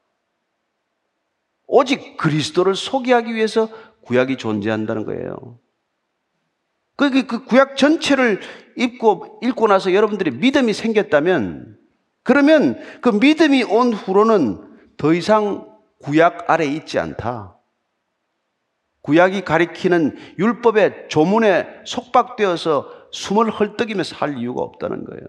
[1.67, 3.69] 오직 그리스도를 소개하기 위해서
[4.01, 5.59] 구약이 존재한다는 거예요.
[6.95, 8.41] 그, 그, 그 구약 전체를
[8.77, 11.77] 읽고, 읽고 나서 여러분들이 믿음이 생겼다면,
[12.23, 15.67] 그러면 그 믿음이 온 후로는 더 이상
[15.99, 17.57] 구약 아래 있지 않다.
[19.01, 25.25] 구약이 가리키는 율법의 조문에 속박되어서 숨을 헐떡이며 살 이유가 없다는 거예요.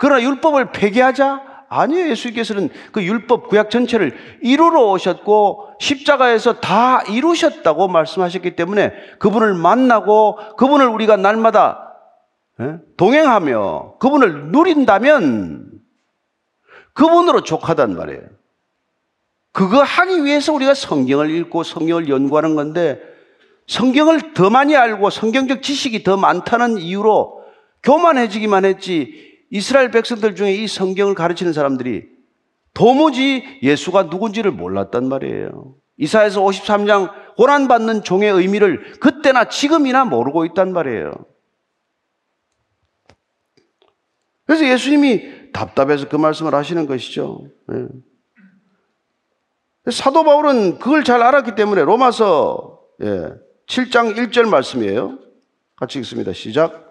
[0.00, 1.42] 그러나 율법을 폐기하자?
[1.68, 2.08] 아니에요.
[2.08, 10.88] 예수께서는 그 율법 구약 전체를 이루러 오셨고 십자가에서 다 이루셨다고 말씀하셨기 때문에 그분을 만나고 그분을
[10.88, 11.98] 우리가 날마다
[12.60, 15.70] 예, 동행하며 그분을 누린다면
[16.94, 18.22] 그분으로 족하단 말이에요.
[19.52, 23.02] 그거 하기 위해서 우리가 성경을 읽고 성경을 연구하는 건데
[23.66, 27.44] 성경을 더 많이 알고 성경적 지식이 더 많다는 이유로
[27.82, 32.08] 교만해지기만 했지 이스라엘 백성들 중에 이 성경을 가르치는 사람들이
[32.72, 35.74] 도무지 예수가 누군지를 몰랐단 말이에요.
[35.96, 41.12] 이사에서 53장 고난받는 종의 의미를 그때나 지금이나 모르고 있단 말이에요.
[44.46, 47.46] 그래서 예수님이 답답해서 그 말씀을 하시는 것이죠.
[47.68, 47.86] 네.
[49.90, 52.80] 사도 바울은 그걸 잘 알았기 때문에 로마서
[53.66, 55.18] 7장 예, 1절 말씀이에요.
[55.76, 56.32] 같이 읽습니다.
[56.32, 56.89] 시작.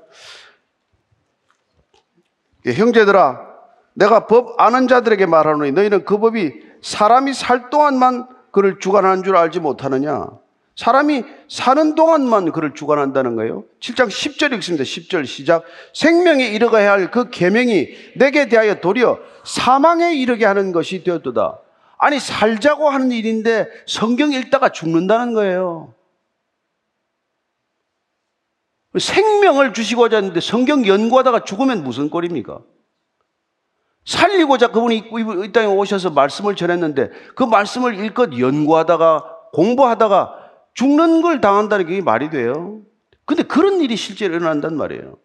[2.66, 3.48] 예, 형제들아,
[3.94, 9.60] 내가 법 아는 자들에게 말하노니 너희는 그 법이 사람이 살 동안만 그를 주관하는 줄 알지
[9.60, 10.28] 못하느냐?
[10.76, 13.66] 사람이 사는 동안만 그를 주관한다는 거예요.
[13.82, 14.86] 7장 10절 읽습니다.
[14.86, 15.64] 10절 시작.
[15.94, 21.60] 생명에 이르가야 할 그 계명이 내게 대하여 도리어 사망에 이르게 하는 것이 되었도다.
[21.98, 25.94] 아니 살자고 하는 일인데 성경 읽다가 죽는다는 거예요.
[28.98, 32.62] 생명을 주시고자 했는데 성경 연구하다가 죽으면 무슨 꼴입니까?
[34.06, 34.98] 살리고자 그분이
[35.46, 40.36] 이 땅에 오셔서 말씀을 전했는데 그 말씀을 일껏 연구하다가 공부하다가
[40.74, 42.82] 죽는 걸 당한다는 게 말이 돼요.
[43.26, 45.18] 근데 그런 일이 실제로 일어난단 말이에요.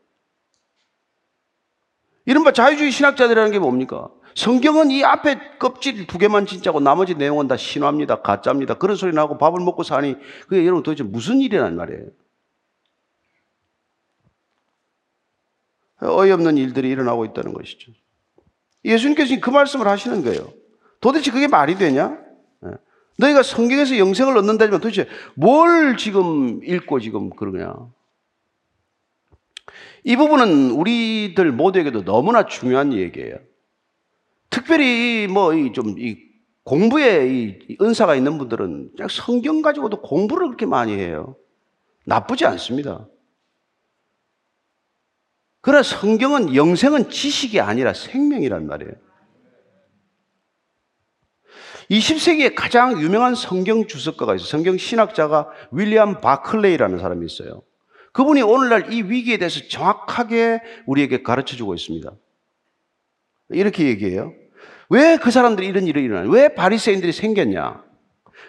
[2.27, 4.11] 이른바 자유주의 신학자들이라는 게 뭡니까?
[4.35, 8.23] 성경은 이 앞에 껍질 두 개만 진짜고 나머지 내용은 다 신화입니다.
[8.23, 8.75] 가짜입니다.
[8.75, 10.17] 그런 소리 나고 밥을 먹고 사니
[10.49, 12.07] 그게 여러분 도대체 무슨 일이란 말이에요.
[16.05, 17.93] 어이없는 일들이 일어나고 있다는 것이죠.
[18.85, 20.53] 예수님께서 그 말씀을 하시는 거예요.
[21.01, 22.19] 도대체 그게 말이 되냐?
[22.67, 22.71] 예.
[23.19, 27.75] 너희가 성경에서 영생을 얻는다지만 도대체 뭘 지금 읽고 지금 그러냐?
[30.05, 33.39] 이 부분은 우리들 모두에게도 너무나 중요한 얘기예요.
[34.51, 36.19] 특별히 뭐좀이
[36.63, 41.37] 공부에 이 은사가 있는 분들은 성경 가지고도 공부를 그렇게 많이 해요.
[42.05, 43.07] 나쁘지 않습니다.
[45.65, 48.93] 그러나 성경은 영생은 지식이 아니라 생명이란 말이에요.
[51.91, 54.47] 20세기에 가장 유명한 성경 주석가가 있어요.
[54.47, 57.63] 성경 신학자가 윌리엄 바클레이라는 사람이 있어요.
[58.13, 62.13] 그분이 오늘날 이 위기에 대해서 정확하게 우리에게 가르쳐 주고 있습니다.
[63.49, 64.35] 이렇게 얘기해요.
[64.91, 66.31] 왜 그 사람들이 이런 일이 일어나냐?
[66.31, 67.83] 왜 바리새인들이 생겼냐?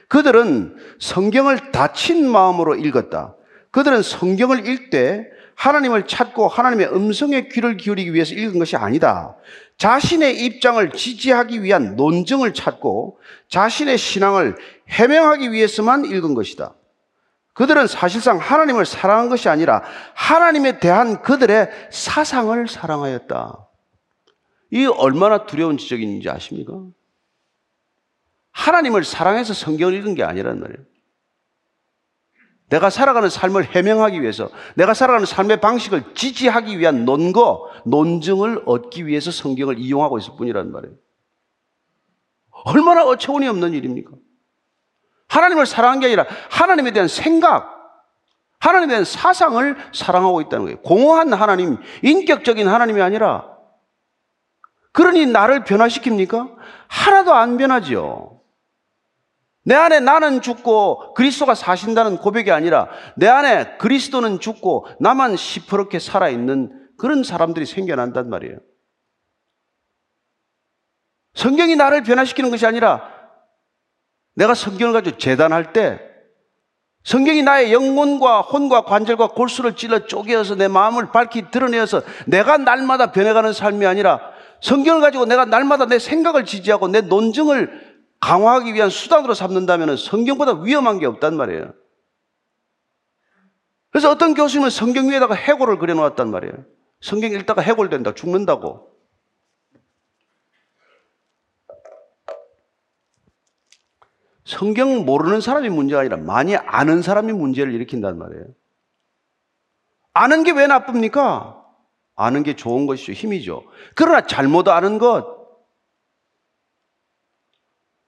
[0.10, 3.38] 그들은 성경을 다친 마음으로 읽었다.
[3.72, 9.36] 그들은 성경을 읽되 하나님을 찾고 하나님의 음성에 귀를 기울이기 위해서 읽은 것이 아니다.
[9.78, 14.56] 자신의 입장을 지지하기 위한 논증을 찾고 자신의 신앙을
[14.90, 16.74] 해명하기 위해서만 읽은 것이다.
[17.54, 19.82] 그들은 사실상 하나님을 사랑한 것이 아니라
[20.14, 23.68] 하나님에 대한 그들의 사상을 사랑하였다.
[24.72, 26.74] 이 얼마나 두려운 지적인지 아십니까?
[28.52, 30.95] 하나님을 사랑해서 성경을 읽은 게 아니란 말이에요.
[32.70, 39.32] 내가 살아가는 삶을 해명하기 위해서, 내가 살아가는 삶의 방식을 지지하기 위한 논거, 논증을 얻기 위해서
[39.32, 40.96] 성경을 이용하고 있을 뿐이란 말이에요.
[42.66, 44.12] 얼마나 어처구니 없는 일입니까?
[45.28, 47.76] 하나님을 사랑한 게 아니라 하나님에 대한 생각,
[48.60, 50.82] 하나님에 대한 사상을 사랑하고 있다는 거예요.
[50.82, 53.56] 공허한 하나님, 인격적인 하나님이 아니라
[54.92, 56.56] 그러니 나를 변화시킵니까?
[56.88, 58.35] 하나도 안 변하지요.
[59.66, 66.90] 내 안에 나는 죽고 그리스도가 사신다는 고백이 아니라 내 안에 그리스도는 죽고 나만 시퍼렇게 살아있는
[66.98, 68.58] 그런 사람들이 생겨난단 말이에요.
[71.34, 73.12] 성경이 나를 변화시키는 것이 아니라
[74.36, 76.00] 내가 성경을 가지고 재단할 때
[77.04, 83.52] 성경이 나의 영혼과 혼과 관절과 골수를 찔러 쪼개어서 내 마음을 밝히 드러내어서 내가 날마다 변해가는
[83.52, 84.20] 삶이 아니라
[84.62, 87.85] 성경을 가지고 내가 날마다 내 생각을 지지하고 내 논증을
[88.26, 91.76] 강화하기 위한 수단으로 삼는다면 성경보다 위험한 게 없단 말이에요.
[93.92, 96.66] 그래서 어떤 교수님은 성경 위에다가 해골을 그려놓았단 말이에요.
[97.02, 98.92] 성경 읽다가 해골된다, 죽는다고.
[104.44, 108.46] 성경 모르는 사람이 문제가 아니라 많이 아는 사람이 문제를 일으킨단 말이에요.
[110.14, 111.64] 아는 게 왜 나쁩니까?
[112.16, 113.12] 아는 게 좋은 것이죠.
[113.12, 113.66] 힘이죠.
[113.94, 115.35] 그러나 잘못 아는 것,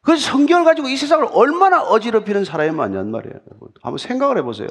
[0.07, 3.41] 그 성경을 가지고 이 세상을 얼마나 어지럽히는 사람이 많냔 말이에요.
[3.81, 4.69] 한번 생각을 해보세요.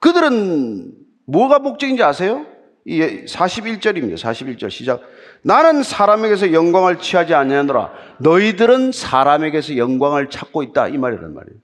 [0.00, 0.92] 그들은
[1.28, 2.44] 뭐가 목적인지 아세요?
[2.84, 4.14] 이 41절입니다.
[4.14, 5.02] 41절 시작.
[5.42, 7.92] 나는 사람에게서 영광을 취하지 아니하노라.
[8.18, 10.88] 너희들은 사람에게서 영광을 찾고 있다.
[10.88, 11.60] 이 말이란 말이에요.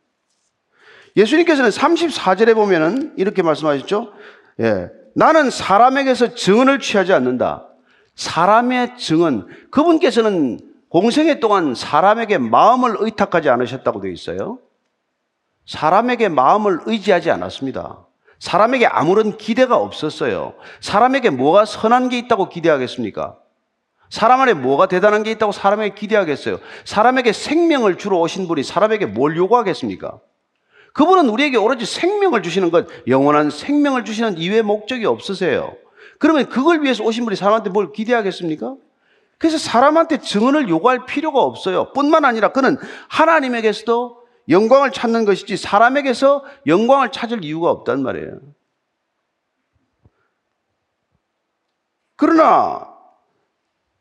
[1.17, 4.13] 예수님께서는 34절에 보면은 이렇게 말씀하셨죠.
[4.61, 4.89] 예.
[5.17, 7.66] 나는 사람에게서 증언을 취하지 않는다.
[8.17, 14.59] 사람의 증언, 그분께서는 공생애 동안 사람에게 마음을 의탁하지 않으셨다고 되어 있어요.
[15.67, 18.07] 사람에게 마음을 의지하지 않았습니다.
[18.39, 20.55] 사람에게 아무런 기대가 없었어요.
[20.81, 23.37] 사람에게 뭐가 선한 게 있다고 기대하겠습니까?
[24.09, 26.59] 사람 안에 뭐가 대단한 게 있다고 사람에게 기대하겠어요?
[26.85, 30.21] 사람에게 생명을 주러 오신 분이 사람에게 뭘 요구하겠습니까?
[30.93, 35.75] 그분은 우리에게 오로지 생명을 주시는 것, 영원한 생명을 주시는 이외의 목적이 없으세요.
[36.19, 38.77] 그러면 그걸 위해서 오신 분이 사람한테 뭘 기대하겠습니까?
[39.39, 41.93] 그래서 사람한테 증언을 요구할 필요가 없어요.
[41.93, 48.41] 뿐만 아니라 그는 하나님에게서도 영광을 찾는 것이지 사람에게서 영광을 찾을 이유가 없단 말이에요.
[52.17, 52.89] 그러나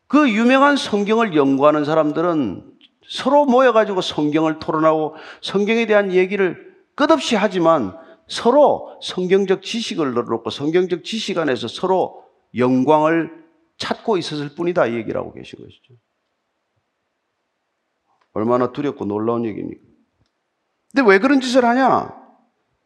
[0.08, 2.76] 그 유명한 성경을 연구하는 사람들은
[3.10, 7.98] 서로 모여가지고 성경을 토론하고 성경에 대한 얘기를 끝없이 하지만
[8.28, 12.24] 서로 성경적 지식을 늘어놓고 성경적 지식 안에서 서로
[12.56, 13.46] 영광을
[13.78, 15.94] 찾고 있었을 뿐이다 이 얘기를 하고 계신 것이죠.
[18.34, 19.82] 얼마나 두렵고 놀라운 얘기입니까?
[20.94, 22.25] 근데 왜 그런 짓을 하냐?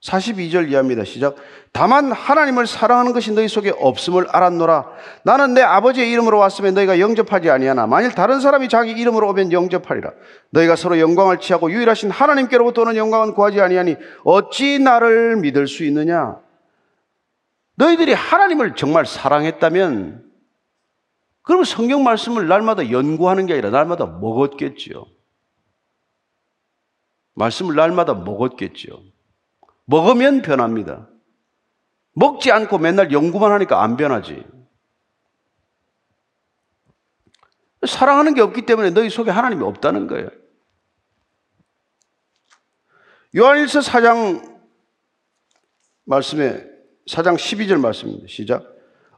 [0.01, 1.03] 42절 이하입니다.
[1.03, 1.35] 시작.
[1.73, 4.89] 다만 하나님을 사랑하는 것이 너희 속에 없음을 알았노라.
[5.23, 7.85] 나는 내 아버지의 이름으로 왔으면 너희가 영접하지 아니하나.
[7.85, 10.11] 만일 다른 사람이 자기 이름으로 오면 영접하리라.
[10.51, 16.39] 너희가 서로 영광을 취하고 유일하신 하나님께로부터 오는 영광은 구하지 아니하니 어찌 나를 믿을 수 있느냐?
[17.75, 20.29] 너희들이 하나님을 정말 사랑했다면
[21.43, 25.05] 그러면 성경 말씀을 날마다 연구하는 게 아니라 날마다 먹었겠지요.
[27.35, 29.08] 말씀을 날마다 먹었겠지요.
[29.89, 31.09] 먹으면 변합니다.
[32.13, 34.45] 먹지 않고 맨날 연구만 하니까 안 변하지.
[37.87, 40.29] 사랑하는 게 없기 때문에 너희 속에 하나님이 없다는 거예요.
[43.35, 44.59] 요한일서 4장
[46.05, 46.65] 말씀에
[47.07, 48.27] 4장 12절 말씀입니다.
[48.27, 48.63] 시작.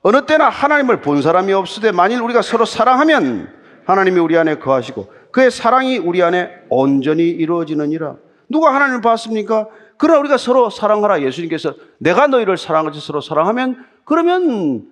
[0.02, 3.54] 어느 때나 하나님을 본 사람이 없으되 만일 우리가 서로 사랑하면
[3.86, 8.18] 하나님이 우리 안에 거하시고 그의 사랑이 우리 안에 온전히 이루어지느니라.
[8.50, 9.68] 누가 하나님을 봤습니까?
[10.02, 11.22] 그러나 우리가 서로 사랑하라.
[11.22, 14.90] 예수님께서 내가 너희를 사랑하지 서로 사랑하면 그러면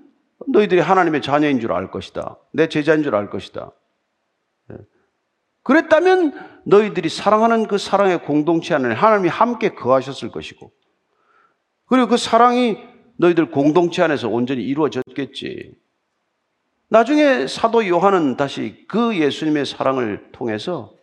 [0.48, 2.38] 너희들이 하나님의 자녀인 줄 알 것이다.
[2.54, 3.72] 내 제자인 줄 알 것이다.
[4.72, 4.78] 예.
[5.64, 10.72] 그랬다면 너희들이 사랑하는 그 사랑의 공동체 안에 하나님이 함께 거하셨을 것이고,
[11.88, 12.78] 그리고 그 사랑이
[13.18, 15.74] 너희들 공동체 안에서 온전히 이루어졌겠지.
[16.90, 20.94] 나중에 사도 요한은 다시 그 예수님의 사랑을 통해서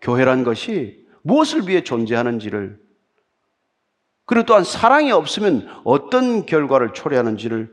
[0.00, 2.80] 교회란 것이 무엇을 위해 존재하는지를
[4.24, 7.70] 그리고 또한 사랑이 없으면 어떤 결과를 초래하는지를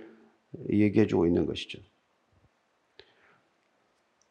[0.72, 1.80] 얘기해 주고 있는 것이죠.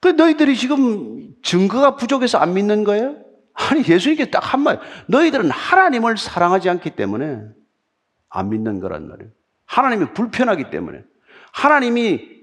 [0.01, 3.17] 그 너희들이 지금 증거가 부족해서 안 믿는 거예요?
[3.55, 7.43] 아니 예수님께 딱 한마디 너희들은 하나님을 사랑하지 않기 때문에
[8.29, 9.31] 안 믿는 거란 말이에요.
[9.67, 11.03] 하나님이 불편하기 때문에
[11.53, 12.35] 하나님이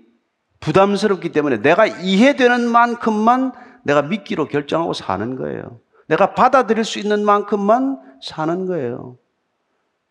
[0.60, 3.52] 부담스럽기 때문에 내가 이해되는 만큼만
[3.84, 5.80] 내가 믿기로 결정하고 사는 거예요.
[6.12, 9.18] 내가 받아들일 수 있는 만큼만 사는 거예요.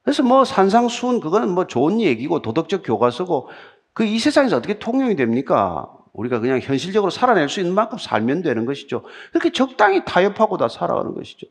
[0.03, 3.49] 그래서 뭐 산상수훈 그거는 뭐 좋은 얘기고 도덕적 교과서고
[3.93, 5.91] 그 이 세상에서 어떻게 통용이 됩니까?
[6.15, 9.05] 우리가 그냥 현실적으로 살아낼 수 있는 만큼 살면 되는 것이죠.
[9.31, 11.47] 그렇게 적당히 타협하고 다 살아가는 것이죠.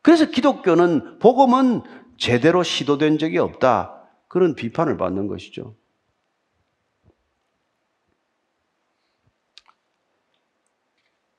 [0.00, 1.82] 그래서 기독교는 복음은
[2.16, 4.02] 제대로 시도된 적이 없다.
[4.28, 5.74] 그런 비판을 받는 것이죠.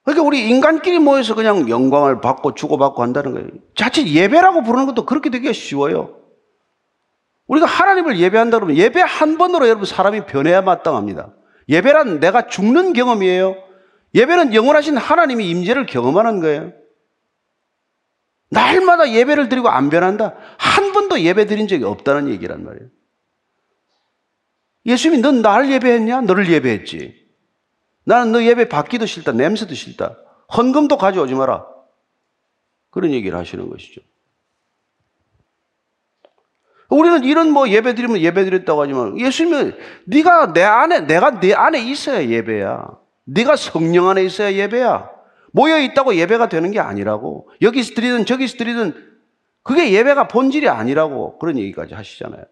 [0.04, 3.48] 그러니까 우리 인간끼리 모여서 그냥 영광을 받고 주고받고 한다는 거예요.
[3.76, 6.20] 자칫 예배라고 부르는 것도 그렇게 되기가 쉬워요.
[7.48, 11.34] 우리가 하나님을 예배한다 그러면 예배 한 번으로 여러분 사람이 변해야 마땅합니다.
[11.70, 13.56] 예배란 내가 죽는 경험이에요.
[14.16, 16.74] 예배는 영원하신 하나님이 임재를 경험하는 거예요.
[18.50, 20.36] 날마다 예배를 드리고 안 변한다.
[20.58, 22.88] 한 번도 예배 드린 적이 없다는 얘기란 말이에요.
[24.86, 26.22] 예수님이 넌 나를 예배했냐?
[26.22, 27.23] 너를 예배했지.
[28.06, 29.32] 나는 너 예배 받기도 싫다.
[29.32, 30.18] 냄새도 싫다.
[30.56, 31.66] 헌금도 가져오지 마라.
[32.90, 34.02] 그런 얘기를 하시는 것이죠.
[36.90, 39.76] 우리는 이런 뭐 예배 드리면 예배 드렸다고 하지만 예수님은
[40.06, 42.88] 네가 내 안에 내가 네 안에 있어야 예배야.
[43.26, 45.10] 네가 성령 안에 있어야 예배야.
[45.52, 47.50] 모여 있다고 예배가 되는 게 아니라고.
[47.62, 49.14] 여기서 드리든 저기서 드리든
[49.64, 52.44] 그게 예배가 본질이 아니라고 그런 얘기까지 하시잖아요.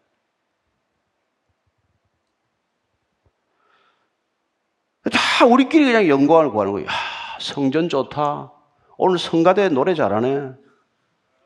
[5.09, 6.87] 다 우리끼리 그냥 영광을 구하는 거예요.
[6.87, 6.91] 야,
[7.39, 8.51] 성전 좋다.
[8.97, 10.51] 오늘 성가대 노래 잘하네.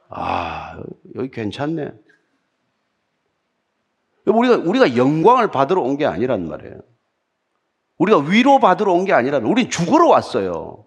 [0.10, 0.78] 아,
[1.16, 1.91] 여기 괜찮네.
[4.26, 6.80] 우리가, 우리가 영광을 받으러 온 게 아니란 말이에요.
[7.97, 10.86] 우리가 위로 받으러 온 게 아니라, 우린 죽으러 왔어요.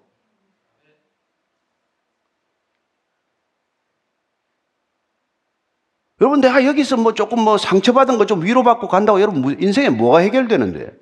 [6.21, 10.93] 여러분, 내가 여기서 뭐 조금 뭐 상처받은 거 좀 위로받고 간다고 여러분 인생에 뭐가 해결되는데?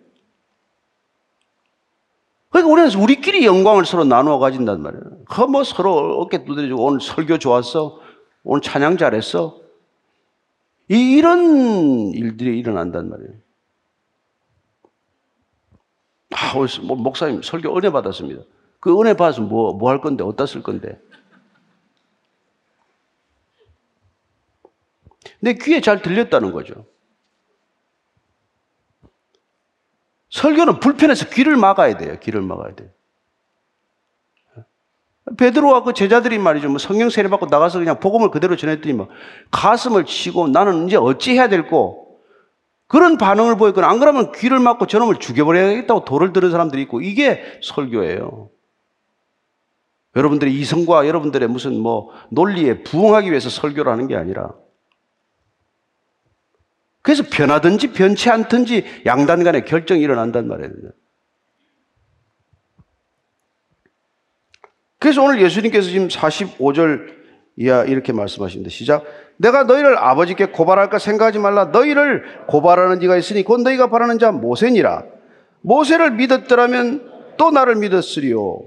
[2.57, 5.25] 그러니까 우리는 우리끼리 영광을 서로 나누어 가진단 말이에요.
[5.27, 8.01] 그뭐 서로 어깨 두드려주고 오늘 설교 좋았어.
[8.45, 9.61] 오늘 찬양 잘했어.
[10.89, 13.31] 이런 일들이 일어난단 말이에요.
[16.35, 18.43] 아, 뭐 목사님 설교 은혜 받았습니다.
[18.81, 20.99] 그 은혜 받아서 뭐, 뭐 할 건데, 어디다 쓸 건데.
[25.41, 26.87] 내 귀에 잘 들렸다는 거죠.
[30.37, 32.19] 설교는 불편해서 귀를 막아야 돼요.
[32.21, 32.91] 귀를 막아야 돼요.
[35.39, 36.69] 베드로와 그 제자들이 말이죠.
[36.69, 39.09] 뭐 성령 세례 받고 나가서 그냥 복음을 그대로 전했더니 뭐
[39.51, 42.21] 가슴을 치고 나는 이제 어찌 해야 될고
[42.87, 48.51] 그런 반응을 보였거나 안 그러면 귀를 막고 저놈을 죽여버려야겠다고 돌을 들은 사람들이 있고 이게 설교예요.
[50.15, 54.53] 여러분들의 이성과 여러분들의 무슨 뭐 논리에 부응하기 위해서 설교를 하는 게 아니라
[57.07, 60.73] 그래서 변하든지 변치 않든지 양단 간에 결정이 일어난단 말이에요.
[64.99, 67.15] 그래서 오늘 예수님께서 지금 45절
[67.59, 68.71] 이하 이렇게 말씀하십니다.
[68.71, 69.05] 시작.
[69.37, 71.67] 내가 너희를 아버지께 고발할까 생각하지 말라.
[71.67, 75.05] 너희를 고발하는 이가 있으니 곧 너희가 바라는 자 모세니라.
[75.61, 78.63] 모세를 믿었더라면 또 나를 믿었으리요.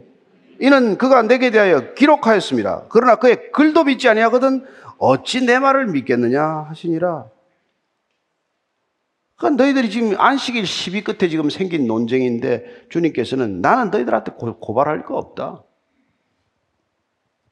[0.62, 2.86] 이는 그가 내게 대하여 기록하였습니다.
[2.88, 4.64] 그러나 그의 글도 믿지 아니하거든
[4.98, 7.26] 어찌 내 말을 믿겠느냐 하시니라.
[9.40, 15.18] 그러니까 너희들이 지금 안식일 10위 끝에 지금 생긴 논쟁인데 주님께서는 나는 너희들한테 고 발할 거
[15.18, 15.64] 없다.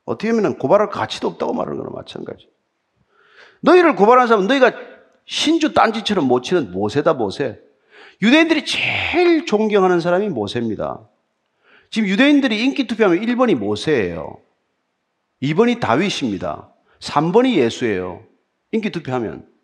[0.04, 2.50] 어떻게 보면 고발할 가치도 없다고 말하는 거나 마찬가지.
[3.62, 4.74] 너희를 고발하는 사람은 너희가
[5.26, 7.60] 신주 딴지처럼 못 치는 모세다 모세.
[8.22, 11.08] 유대인들이 제일 존경하는 사람이 모세입니다.
[11.90, 14.42] 지금 유대인들이 인기 투표하면 1번이 모세예요.
[15.42, 16.70] 2번이 다윗입니다.
[17.00, 18.24] 3번이 예수예요.
[18.74, 19.57] 인기 투표하면.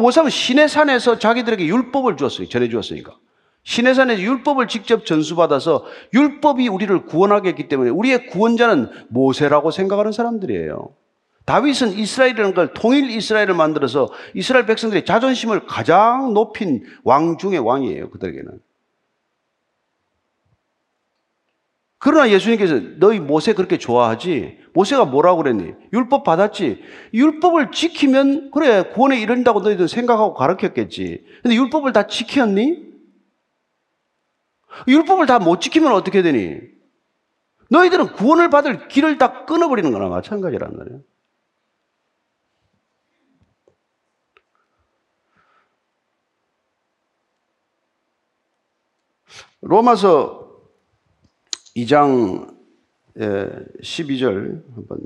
[0.00, 2.48] 모세는 신의 산에서 자기들에게 율법을 주었어요.
[2.48, 3.16] 전해 주었으니까.
[3.64, 5.84] 신의 산에서 율법을 직접 전수받아서
[6.14, 10.94] 율법이 우리를 구원하게 했기 때문에 우리의 구원자는 모세라고 생각하는 사람들이에요.
[11.44, 18.10] 다윗은 이스라엘이라는 걸 통일 이스라엘을 만들어서 이스라엘 백성들의 자존심을 가장 높인 왕 중의 왕이에요.
[18.10, 18.60] 그들에게는.
[22.04, 24.58] 그러나 예수님께서 너희 모세 그렇게 좋아하지?
[24.72, 25.72] 모세가 뭐라고 그랬니?
[25.92, 26.82] 율법 받았지?
[27.14, 31.24] 율법을 지키면 그래 구원에 이른다고 너희들 생각하고 가르쳤겠지.
[31.42, 32.92] 근데 율법을 다 지켰니?
[34.88, 36.58] 율법을 다 못 지키면 어떻게 되니?
[37.70, 41.00] 너희들은 구원을 받을 길을 다 끊어버리는 거나 마찬가지란 말이에요.
[49.60, 50.41] 로마서
[51.76, 52.54] 2장
[53.16, 54.98] 12절 한번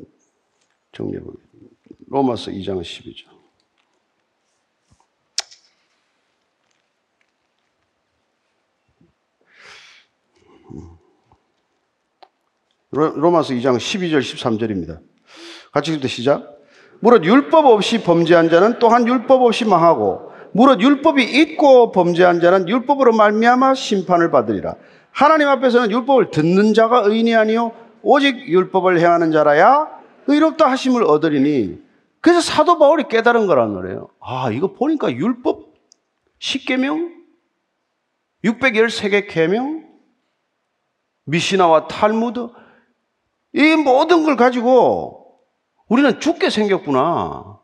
[0.92, 1.76] 정리해 보겠습니다.
[2.08, 3.36] 로마서 2장 12절.
[12.92, 15.00] 로마서 2장 12절 13절입니다.
[15.72, 16.56] 같이 읽을 시작.
[17.00, 23.12] 무릇 율법 없이 범죄한 자는 또한 율법 없이 망하고 무릇 율법이 있고 범죄한 자는 율법으로
[23.12, 24.76] 말미암아 심판을 받으리라.
[25.16, 29.88] 하나님 앞에서는 율법을 듣는 자가 의인이 아니요 오직 율법을 행하는 자라야
[30.26, 31.82] 의롭다 하심을 얻으리니
[32.20, 34.10] 그래서 사도 바울이 깨달은 거란 말이에요.
[34.20, 35.72] 아, 이거 보니까 율법
[36.38, 37.14] 10계명
[38.44, 39.88] 613개 계명
[41.24, 42.48] 미시나와 탈무드
[43.54, 45.40] 이 모든 걸 가지고
[45.88, 47.58] 우리는 죽게 생겼구나.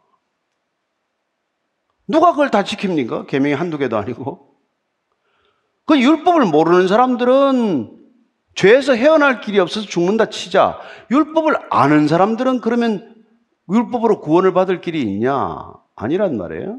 [2.09, 3.27] 누가 그걸 다 지킵니까?
[3.27, 4.52] 계명이 한두 개도 아니고.
[5.85, 7.99] 그 율법을 모르는 사람들은
[8.55, 10.79] 죄에서 헤어날 길이 없어서 죽는다 치자.
[11.11, 13.15] 율법을 아는 사람들은 그러면
[13.71, 15.73] 율법으로 구원을 받을 길이 있냐?
[15.97, 16.79] 아니란 말이에요.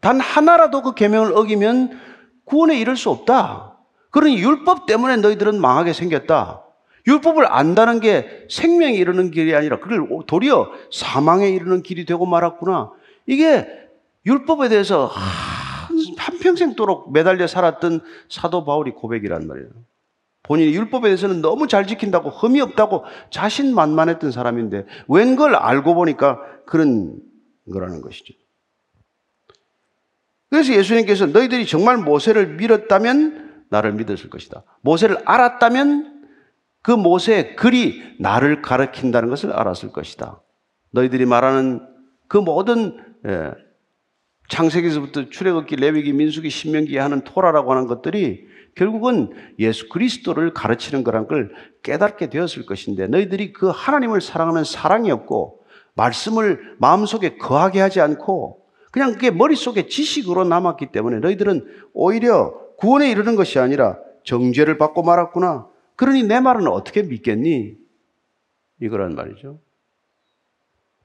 [0.00, 1.98] 단 하나라도 그 계명을 어기면
[2.44, 3.78] 구원에 이를 수 없다.
[4.10, 6.62] 그러니 율법 때문에 너희들은 망하게 생겼다.
[7.06, 12.90] 율법을 안다는 게 생명에 이르는 길이 아니라 그걸 도리어 사망에 이르는 길이 되고 말았구나.
[13.26, 13.66] 이게
[14.26, 15.12] 율법에 대해서
[16.46, 19.68] 한평생도록 매달려 살았던 사도 바울이 고백이란 말이에요.
[20.42, 27.18] 본인이 율법에 대해서는 너무 잘 지킨다고 흠이 없다고 자신만만했던 사람인데 웬걸 알고 보니까 그런
[27.72, 28.34] 거라는 것이죠.
[30.48, 34.62] 그래서 예수님께서 너희들이 정말 모세를 믿었다면 나를 믿었을 것이다.
[34.82, 36.28] 모세를 알았다면
[36.82, 40.40] 그 모세의 글이 나를 가르친다는 것을 알았을 것이다.
[40.92, 41.84] 너희들이 말하는
[42.28, 43.50] 그 모든 예,
[44.48, 51.52] 창세기에서부터 출애굽기, 레위기, 민수기, 신명기 하는 토라라고 하는 것들이 결국은 예수 그리스도를 가르치는 거란 걸
[51.82, 55.60] 깨닫게 되었을 것인데 너희들이 그 하나님을 사랑하는 사랑이 없고
[55.94, 58.60] 말씀을 마음속에 거하게 하지 않고
[58.92, 65.66] 그냥 그게 머릿속에 지식으로 남았기 때문에 너희들은 오히려 구원에 이르는 것이 아니라 정죄를 받고 말았구나.
[65.96, 67.74] 그러니 내 말은 어떻게 믿겠니?
[68.80, 69.58] 이거란 말이죠.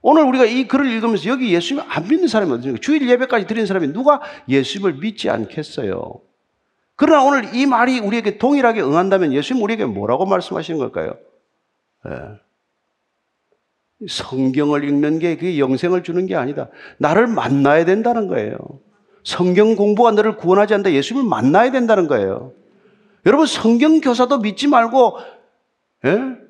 [0.02, 2.82] 오늘 우리가 이 글을 읽으면서 여기 예수님 안 믿는 사람이 어디입니까?
[2.82, 6.22] 주일 예배까지 드리는 사람이 누가 예수님을 믿지 않겠어요?
[6.96, 11.16] 그러나 오늘 이 말이 우리에게 동일하게 응한다면 예수님 우리에게 뭐라고 말씀하시는 걸까요?
[12.06, 12.12] 네.
[14.08, 16.70] 성경을 읽는 게 그게 영생을 주는 게 아니다.
[16.98, 18.58] 나를 만나야 된다는 거예요.
[19.24, 20.94] 성경 공부가 너를 구원하지 않는다.
[20.94, 22.54] 예수님을 만나야 된다는 거예요.
[23.28, 25.18] 여러분 성경 교사도 믿지 말고
[26.06, 26.41] 예?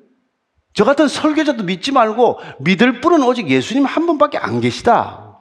[0.74, 5.38] 저 같은 설교자도 믿지 말고 믿을 분은 오직 예수님 한 분밖에 안 계시다.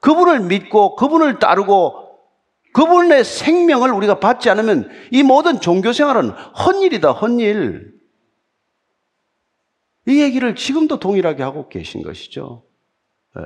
[0.00, 2.04] 그분을 믿고 그분을 따르고
[2.72, 7.94] 그분의 생명을 우리가 받지 않으면 이 모든 종교 생활은 헛일이다, 헛일.
[10.06, 12.64] 이 얘기를 지금도 동일하게 하고 계신 것이죠.
[13.36, 13.42] 네.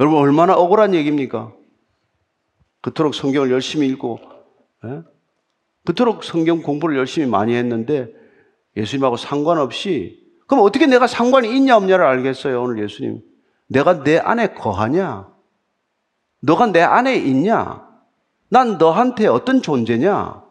[0.00, 1.52] 여러분, 얼마나 억울한 얘기입니까?
[2.80, 4.18] 그토록 성경을 열심히 읽고
[4.86, 5.02] 예?
[5.84, 8.19] 그토록 성경 공부를 열심히 많이 했는데
[8.80, 13.20] 예수님하고 상관없이 그럼 어떻게 내가 상관이 있냐 없냐를 알겠어요 오늘 예수님.
[13.68, 15.28] 내가 내 안에 거하냐?
[16.40, 17.86] 너가 내 안에 있냐?
[18.48, 20.42] 난 너한테 어떤 존재냐?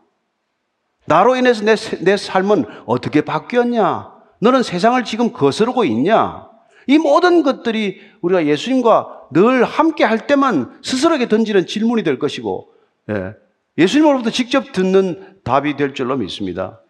[1.05, 4.13] 나로 인해서 내, 내 삶은 어떻게 바뀌었냐?
[4.39, 6.47] 너는 세상을 지금 거스르고 있냐?
[6.87, 12.73] 이 모든 것들이 우리가 예수님과 늘 함께 할 때만 스스로에게 던지는 질문이 될 것이고
[13.09, 13.33] 예.
[13.77, 16.81] 예수님으로부터 직접 듣는 답이 될 줄로 믿습니다.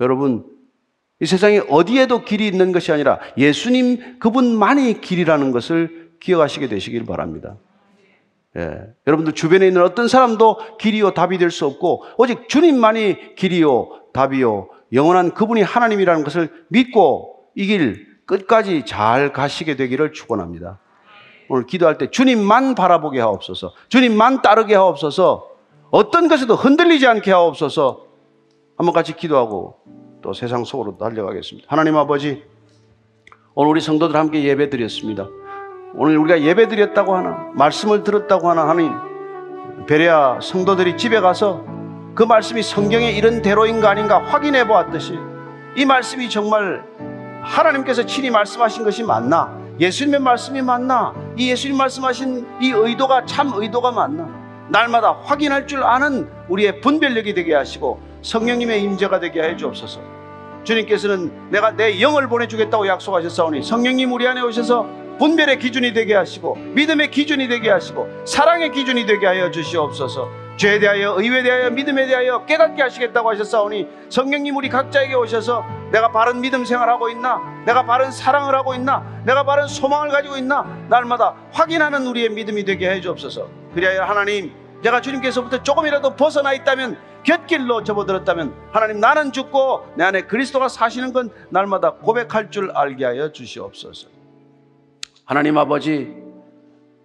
[0.00, 0.44] 여러분,
[1.22, 7.54] 이 세상에 어디에도 길이 있는 것이 아니라 예수님 그분만이 길이라는 것을 기억하시게 되시길 바랍니다.
[8.56, 8.80] 예.
[9.06, 15.32] 여러분들 주변에 있는 어떤 사람도 길이요 답이 될 수 없고 오직 주님만이 길이요 답이요 영원한
[15.32, 20.80] 그분이 하나님이라는 것을 믿고 이 길 끝까지 잘 가시게 되기를 축원합니다.
[21.48, 23.72] 오늘 기도할 때 주님만 바라보게 하옵소서.
[23.88, 25.48] 주님만 따르게 하옵소서.
[25.90, 28.06] 어떤 것에도 흔들리지 않게 하옵소서
[28.76, 29.76] 한번 같이 기도하고
[30.22, 31.66] 또 세상 속으로 달려가겠습니다.
[31.68, 32.44] 하나님 아버지,
[33.54, 35.28] 오늘 우리 성도들 함께 예배 드렸습니다.
[35.94, 38.92] 오늘 우리가 예배 드렸다고 하나, 말씀을 들었다고 하나 하나님,
[39.86, 41.64] 베레아 성도들이 집에 가서
[42.14, 45.18] 그 말씀이 성경에 이런 대로인가 아닌가 확인해 보았듯이
[45.76, 46.84] 이 말씀이 정말
[47.42, 49.58] 하나님께서 친히 말씀하신 것이 맞나?
[49.80, 51.14] 예수님의 말씀이 맞나?
[51.36, 54.28] 이 예수님 말씀하신 이 의도가 참 의도가 맞나?
[54.68, 60.00] 날마다 확인할 줄 아는 우리의 분별력이 되게 하시고 성령님의 임재가 되게 해 주옵소서.
[60.64, 64.86] 주님께서는 내가 내 영을 보내주겠다고 약속하셨사오니 성령님 우리 안에 오셔서
[65.18, 70.42] 분별의 기준이 되게 하시고 믿음의 기준이 되게 하시고 사랑의 기준이 되게 하여 주시옵소서.
[70.56, 76.40] 죄에 대하여 의에 대하여 믿음에 대하여 깨닫게 하시겠다고 하셨사오니 성령님 우리 각자에게 오셔서 내가 바른
[76.40, 82.06] 믿음 생활하고 있나 내가 바른 사랑을 하고 있나 내가 바른 소망을 가지고 있나 날마다 확인하는
[82.06, 83.48] 우리의 믿음이 되게 해 주옵소서.
[83.74, 84.52] 그리하여 하나님
[84.82, 91.30] 내가 주님께서부터 조금이라도 벗어나 있다면 곁길로 접어들었다면 하나님 나는 죽고 내 안에 그리스도가 사시는 건
[91.50, 94.08] 날마다 고백할 줄 알게 하여 주시옵소서.
[95.24, 96.12] 하나님 아버지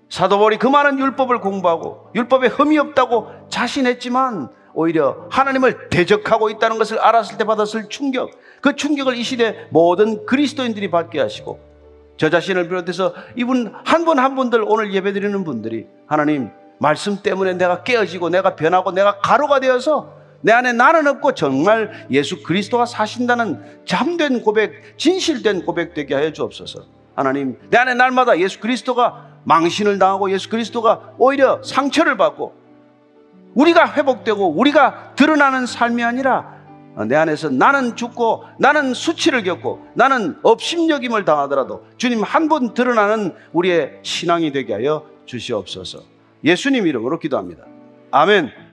[0.10, 7.38] 사도벌이 그 많은 율법을 공부하고 율법에 흠이 없다고 자신했지만 오히려 하나님을 대적하고 있다는 것을 알았을
[7.38, 11.60] 때 받았을 충격 그 충격을 이 시대 모든 그리스도인들이 받게 하시고
[12.18, 16.50] 저 자신을 비롯해서 이분 한 분한 분들 오늘 예배드리는 분들이 하나님
[16.80, 22.44] 말씀 때문에 내가 깨어지고 내가 변하고 내가 가루가 되어서 내 안에 나는 없고 정말 예수
[22.44, 26.82] 그리스도가 사신다는 참된 고백, 진실된 고백 되게 하여 주옵소서.
[27.16, 32.54] 하나님, 내 안에 날마다 예수 그리스도가 망신을 당하고 예수 그리스도가 오히려 상처를 받고
[33.56, 36.56] 우리가 회복되고 우리가 드러나는 삶이 아니라
[37.08, 44.52] 내 안에서 나는 죽고 나는 수치를 겪고 나는 업심여김을 당하더라도 주님 한분 드러나는 우리의 신앙이
[44.52, 46.17] 되게 하여 주시옵소서.
[46.48, 47.66] 예수님 이름으로 기도합니다.
[48.12, 48.67] 아멘.